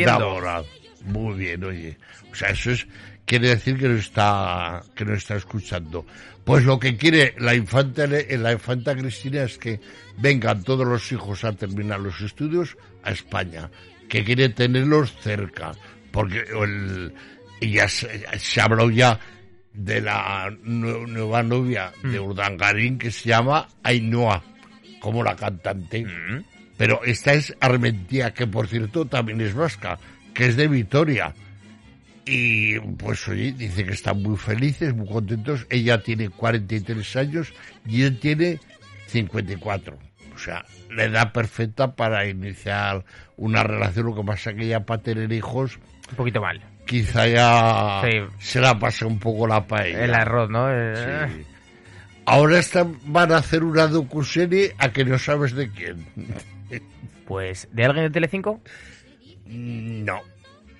ahora. 0.08 0.62
Muy 1.04 1.38
bien, 1.38 1.64
oye. 1.64 1.96
O 2.30 2.34
sea, 2.34 2.50
eso 2.50 2.70
es 2.70 2.86
quiere 3.24 3.50
decir 3.50 3.78
que 3.78 3.88
no 3.88 3.94
está 3.94 4.82
que 4.94 5.04
no 5.04 5.14
está 5.14 5.36
escuchando. 5.36 6.04
Pues 6.44 6.64
lo 6.64 6.78
que 6.78 6.96
quiere 6.96 7.34
la 7.38 7.54
infanta 7.54 8.06
la 8.06 8.52
infanta 8.52 8.96
Cristina 8.96 9.44
es 9.44 9.56
que 9.56 9.80
vengan 10.18 10.64
todos 10.64 10.86
los 10.86 11.10
hijos 11.12 11.44
a 11.44 11.52
terminar 11.52 12.00
los 12.00 12.20
estudios 12.20 12.76
a 13.04 13.12
España, 13.12 13.70
que 14.08 14.24
quiere 14.24 14.48
tenerlos 14.48 15.14
cerca, 15.20 15.72
porque 16.10 16.44
el, 16.60 17.14
ya 17.60 17.88
se, 17.88 18.26
se 18.38 18.60
habló 18.60 18.90
ya 18.90 19.18
de 19.72 20.00
la 20.00 20.52
nueva 20.62 21.42
novia 21.42 21.92
de 22.02 22.20
mm. 22.20 22.24
Urdangarín 22.24 22.98
que 22.98 23.10
se 23.10 23.28
llama 23.28 23.68
Ainhoa, 23.82 24.42
como 25.00 25.22
la 25.22 25.36
cantante. 25.36 26.04
Mm. 26.04 26.44
Pero 26.76 27.02
esta 27.04 27.34
es 27.34 27.54
Armentía, 27.60 28.32
que 28.32 28.46
por 28.46 28.66
cierto 28.66 29.04
también 29.04 29.40
es 29.40 29.54
vasca, 29.54 29.98
que 30.34 30.46
es 30.46 30.56
de 30.56 30.68
Vitoria. 30.68 31.34
Y 32.24 32.78
pues 32.78 33.26
oye, 33.28 33.52
dice 33.52 33.84
que 33.84 33.92
están 33.92 34.22
muy 34.22 34.36
felices, 34.36 34.94
muy 34.94 35.08
contentos. 35.08 35.66
Ella 35.68 36.02
tiene 36.02 36.30
43 36.30 37.16
años 37.16 37.52
y 37.86 38.02
él 38.02 38.18
tiene 38.18 38.60
54. 39.08 39.98
O 40.34 40.38
sea, 40.38 40.64
la 40.90 41.04
edad 41.04 41.32
perfecta 41.32 41.94
para 41.94 42.26
iniciar 42.26 43.04
una 43.36 43.62
relación. 43.62 44.06
Lo 44.06 44.14
que 44.14 44.22
pasa 44.22 44.54
que 44.54 44.64
ella 44.64 44.86
para 44.86 45.02
tener 45.02 45.32
hijos... 45.32 45.78
Un 46.10 46.16
poquito 46.16 46.40
mal. 46.40 46.60
Quizá 46.90 47.28
ya 47.28 48.02
se 48.40 48.60
la 48.60 48.76
pasa 48.76 49.06
un 49.06 49.20
poco 49.20 49.46
la 49.46 49.64
paella. 49.64 50.04
El 50.06 50.12
arroz, 50.12 50.50
¿no? 50.50 50.66
Eh. 50.68 51.46
Ahora 52.26 52.58
están, 52.58 52.98
van 53.04 53.30
a 53.30 53.36
hacer 53.36 53.62
una 53.62 53.86
docuserie 53.86 54.74
a 54.76 54.92
que 54.92 55.04
no 55.04 55.16
sabes 55.16 55.54
de 55.54 55.70
quién. 55.70 56.04
Pues, 57.28 57.68
¿de 57.70 57.84
alguien 57.84 58.06
de 58.06 58.10
Telecinco? 58.10 58.60
No. 59.46 60.20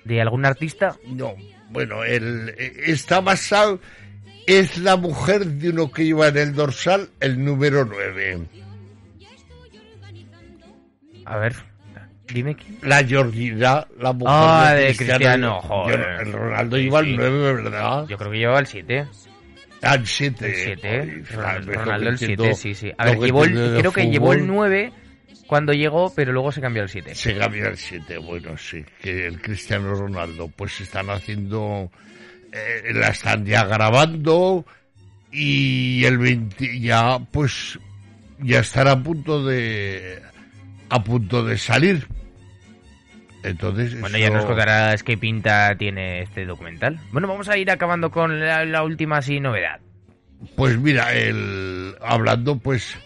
¿De 0.03 0.19
algún 0.19 0.45
artista? 0.45 0.97
No. 1.07 1.33
Bueno, 1.69 2.03
el, 2.03 2.55
está 2.57 3.21
basado, 3.21 3.79
es 4.47 4.79
la 4.79 4.97
mujer 4.97 5.45
de 5.45 5.69
uno 5.69 5.93
que 5.93 6.03
lleva 6.03 6.27
en 6.27 6.37
el 6.39 6.53
dorsal 6.53 7.09
el 7.21 7.41
número 7.41 7.85
9. 7.85 8.41
A 11.23 11.37
ver, 11.37 11.55
dime 12.33 12.55
quién. 12.55 12.77
La 12.83 13.03
Georgina, 13.03 13.87
la 13.99 14.13
mujer 14.13 14.35
ah, 14.35 14.73
de, 14.73 14.95
Cristiano. 14.95 15.61
joder. 15.61 15.99
el 16.21 16.33
Ronaldo 16.33 16.77
lleva 16.77 16.99
el 16.99 17.15
9, 17.15 17.53
¿verdad? 17.53 18.07
Yo 18.07 18.17
creo 18.17 18.31
que 18.31 18.37
lleva 18.37 18.59
el 18.59 18.67
7. 18.67 19.07
Ah, 19.81 19.95
el 19.95 20.05
7. 20.05 20.45
El 20.45 20.55
7. 20.55 21.23
Ronaldo, 21.31 22.09
el 22.09 22.17
7, 22.17 22.55
sí, 22.55 22.73
sí. 22.73 22.91
A 22.97 23.05
ver, 23.05 23.19
llevó 23.19 23.43
el, 23.43 23.77
creo 23.79 23.91
que 23.91 24.05
llevó 24.09 24.33
el 24.33 24.45
9 24.45 24.93
cuando 25.51 25.73
llegó, 25.73 26.13
pero 26.15 26.31
luego 26.31 26.51
se 26.51 26.61
cambió 26.61 26.83
al 26.83 26.87
7. 26.87 27.13
Se 27.13 27.35
cambió 27.35 27.67
al 27.67 27.75
7, 27.75 28.17
bueno, 28.19 28.57
sí, 28.57 28.85
que 29.01 29.27
el 29.27 29.41
Cristiano 29.41 29.93
Ronaldo, 29.93 30.47
pues 30.47 30.79
están 30.79 31.09
haciendo, 31.09 31.91
eh, 32.53 32.93
la 32.93 33.09
están 33.09 33.45
ya 33.45 33.65
grabando 33.65 34.65
y 35.29 36.05
el 36.05 36.19
20 36.19 36.79
ya, 36.79 37.19
pues, 37.19 37.77
ya 38.39 38.59
estará 38.59 38.91
a 38.91 39.03
punto 39.03 39.43
de, 39.43 40.21
a 40.87 41.03
punto 41.03 41.43
de 41.43 41.57
salir. 41.57 42.07
Entonces, 43.43 43.99
bueno, 43.99 44.17
ya 44.17 44.29
nos 44.29 44.45
contarás 44.45 45.03
qué 45.03 45.17
pinta 45.17 45.75
tiene 45.75 46.21
este 46.21 46.45
documental. 46.45 46.99
Bueno, 47.11 47.27
vamos 47.27 47.49
a 47.49 47.57
ir 47.57 47.71
acabando 47.71 48.11
con 48.11 48.39
la, 48.39 48.65
la 48.65 48.83
última 48.83 49.17
así 49.17 49.39
novedad. 49.39 49.79
Pues 50.55 50.77
mira, 50.79 51.13
el, 51.13 51.95
hablando 52.01 52.57
pues 52.57 52.97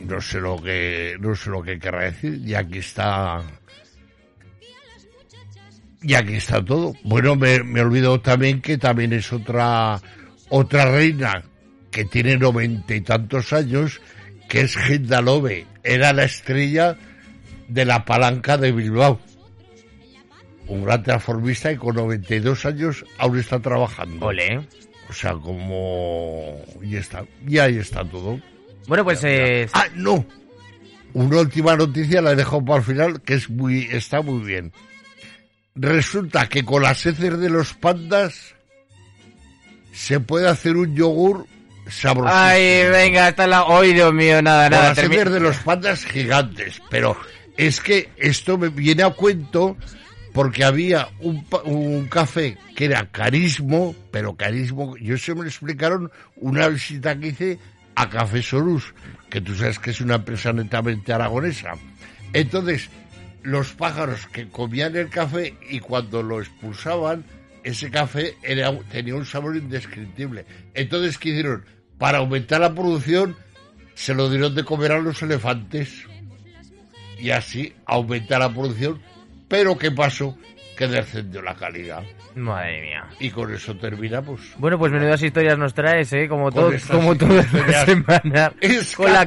No 0.00 0.20
sé 0.20 0.40
lo 0.40 0.60
que, 0.62 1.16
no 1.20 1.34
sé 1.34 1.50
lo 1.50 1.62
que 1.62 1.78
querrá 1.78 2.04
decir, 2.04 2.40
y 2.44 2.54
aquí 2.54 2.78
está 2.78 3.42
y 6.02 6.14
aquí 6.14 6.34
está 6.34 6.64
todo. 6.64 6.94
Bueno, 7.04 7.36
me, 7.36 7.62
me 7.62 7.80
olvido 7.82 8.20
también 8.20 8.60
que 8.60 8.78
también 8.78 9.12
es 9.12 9.32
otra, 9.32 10.00
otra 10.48 10.90
reina 10.90 11.42
que 11.90 12.04
tiene 12.04 12.36
noventa 12.36 12.94
y 12.94 13.00
tantos 13.02 13.52
años, 13.52 14.00
que 14.48 14.62
es 14.62 14.76
Hilda 14.76 15.20
Lobe. 15.20 15.66
Era 15.82 16.12
la 16.12 16.24
estrella 16.24 16.96
de 17.68 17.84
la 17.84 18.04
palanca 18.04 18.56
de 18.56 18.72
Bilbao. 18.72 19.20
Un 20.68 20.84
gran 20.84 21.02
transformista 21.02 21.72
y 21.72 21.76
con 21.76 21.96
92 21.96 22.64
años 22.64 23.04
aún 23.18 23.38
está 23.38 23.58
trabajando. 23.58 24.26
Ole. 24.26 24.66
O 25.08 25.12
sea, 25.12 25.32
como... 25.32 26.56
Y 26.80 26.96
está. 26.96 27.24
Y 27.46 27.58
ahí 27.58 27.78
está 27.78 28.04
todo. 28.04 28.40
Bueno, 28.90 29.04
pues... 29.04 29.20
Eh... 29.24 29.68
Ah, 29.72 29.86
no. 29.94 30.26
Una 31.14 31.38
última 31.38 31.76
noticia 31.76 32.20
la 32.20 32.32
he 32.32 32.36
dejado 32.36 32.62
para 32.64 32.80
el 32.80 32.84
final, 32.84 33.22
que 33.22 33.34
es 33.34 33.48
muy, 33.48 33.88
está 33.90 34.20
muy 34.20 34.44
bien 34.44 34.72
resulta 35.74 36.48
que 36.48 36.64
con 36.64 36.82
las 36.82 37.04
heces 37.06 37.38
de 37.38 37.50
los 37.50 37.74
pandas 37.74 38.54
se 39.92 40.20
puede 40.20 40.48
hacer 40.48 40.76
un 40.76 40.94
yogur 40.94 41.46
sabroso. 41.88 42.32
Ay, 42.34 42.88
venga, 42.90 43.28
está 43.28 43.46
la... 43.46 43.64
¡Ay, 43.66 43.94
Dios 43.94 44.12
mío, 44.12 44.42
nada, 44.42 44.68
nada! 44.68 44.94
Con 44.94 45.04
las 45.04 45.10
heces 45.10 45.32
de 45.32 45.40
los 45.40 45.56
pandas 45.58 46.04
gigantes, 46.04 46.80
pero 46.90 47.16
es 47.56 47.80
que 47.80 48.10
esto 48.16 48.58
me 48.58 48.68
viene 48.68 49.02
a 49.02 49.10
cuento 49.10 49.76
porque 50.32 50.64
había 50.64 51.08
un, 51.18 51.44
un 51.64 52.06
café 52.06 52.56
que 52.76 52.84
era 52.84 53.10
carismo, 53.10 53.96
pero 54.12 54.36
carismo, 54.36 54.96
yo 54.96 55.18
se 55.18 55.34
me 55.34 55.42
lo 55.42 55.48
explicaron 55.48 56.10
una 56.36 56.68
visita 56.68 57.18
que 57.18 57.28
hice 57.28 57.58
a 58.00 58.08
Café 58.08 58.40
Sorus, 58.42 58.94
que 59.28 59.42
tú 59.42 59.54
sabes 59.54 59.78
que 59.78 59.90
es 59.90 60.00
una 60.00 60.14
empresa 60.14 60.54
netamente 60.54 61.12
aragonesa. 61.12 61.72
Entonces, 62.32 62.88
los 63.42 63.72
pájaros 63.72 64.26
que 64.28 64.48
comían 64.48 64.96
el 64.96 65.10
café 65.10 65.54
y 65.68 65.80
cuando 65.80 66.22
lo 66.22 66.40
expulsaban, 66.40 67.24
ese 67.62 67.90
café 67.90 68.36
tenía 68.90 69.14
un 69.14 69.26
sabor 69.26 69.54
indescriptible. 69.54 70.46
Entonces, 70.72 71.18
¿qué 71.18 71.28
hicieron? 71.28 71.66
Para 71.98 72.18
aumentar 72.18 72.62
la 72.62 72.74
producción, 72.74 73.36
se 73.94 74.14
lo 74.14 74.30
dieron 74.30 74.54
de 74.54 74.64
comer 74.64 74.92
a 74.92 75.00
los 75.00 75.20
elefantes. 75.20 76.06
Y 77.18 77.30
así 77.30 77.74
aumenta 77.84 78.38
la 78.38 78.50
producción. 78.50 79.02
Pero 79.46 79.76
¿qué 79.76 79.90
pasó? 79.90 80.38
Que 80.80 80.88
descendió 80.88 81.42
la 81.42 81.54
calidad. 81.54 82.02
Madre 82.36 82.80
mía. 82.80 83.06
Y 83.18 83.28
con 83.28 83.52
eso 83.52 83.76
terminamos. 83.76 84.40
Bueno, 84.56 84.78
pues 84.78 84.90
menudas 84.90 85.22
historias 85.22 85.58
nos 85.58 85.74
traes, 85.74 86.10
¿eh? 86.14 86.26
Como, 86.26 86.50
todo, 86.50 86.72
como 86.90 87.14
todas 87.14 87.52
las 87.52 87.84
semanas. 87.84 88.52
Con 88.96 89.12
la, 89.12 89.26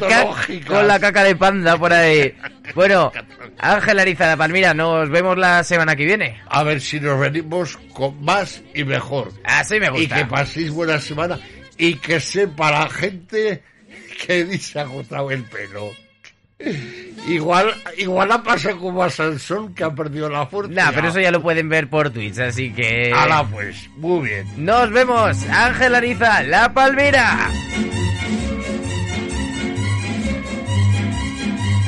con 0.65 0.87
la 0.87 0.99
caca 0.99 1.23
de 1.23 1.35
panda 1.35 1.77
por 1.77 1.93
ahí. 1.93 2.35
Bueno, 2.73 3.11
Ángel 3.59 3.99
Arizada 3.99 4.35
Palmira, 4.35 4.73
nos 4.73 5.07
vemos 5.09 5.37
la 5.37 5.63
semana 5.63 5.95
que 5.95 6.05
viene. 6.05 6.41
A 6.47 6.63
ver 6.63 6.81
si 6.81 6.99
nos 6.99 7.19
venimos 7.19 7.77
con 7.93 8.23
más 8.23 8.63
y 8.73 8.83
mejor. 8.83 9.31
Así 9.43 9.79
me 9.79 9.91
gusta. 9.91 10.03
Y 10.03 10.07
que 10.07 10.25
paséis 10.25 10.71
buena 10.71 10.99
semana 10.99 11.37
y 11.77 11.95
que 11.95 12.19
sepa 12.19 12.71
la 12.71 12.89
gente 12.89 13.61
que 14.25 14.59
ha 14.75 14.81
agotado 14.81 15.29
el 15.29 15.43
pelo. 15.43 15.91
Igual, 17.27 17.73
igual 17.97 18.31
ha 18.31 18.43
pasado 18.43 18.77
como 18.79 19.01
a 19.01 19.09
Sansón 19.09 19.73
que 19.73 19.83
ha 19.83 19.93
perdido 19.93 20.29
la 20.29 20.45
fuerza. 20.45 20.73
Nah, 20.73 20.91
pero 20.93 21.07
eso 21.07 21.19
ya 21.21 21.31
lo 21.31 21.41
pueden 21.41 21.69
ver 21.69 21.89
por 21.89 22.09
Twitch, 22.09 22.39
así 22.39 22.73
que. 22.73 23.11
Hala 23.13 23.45
pues, 23.49 23.89
muy 23.95 24.27
bien. 24.27 24.45
Nos 24.57 24.91
vemos, 24.91 25.37
Ángel 25.49 25.95
Ariza, 25.95 26.43
La 26.43 26.73
Palmera. 26.73 27.49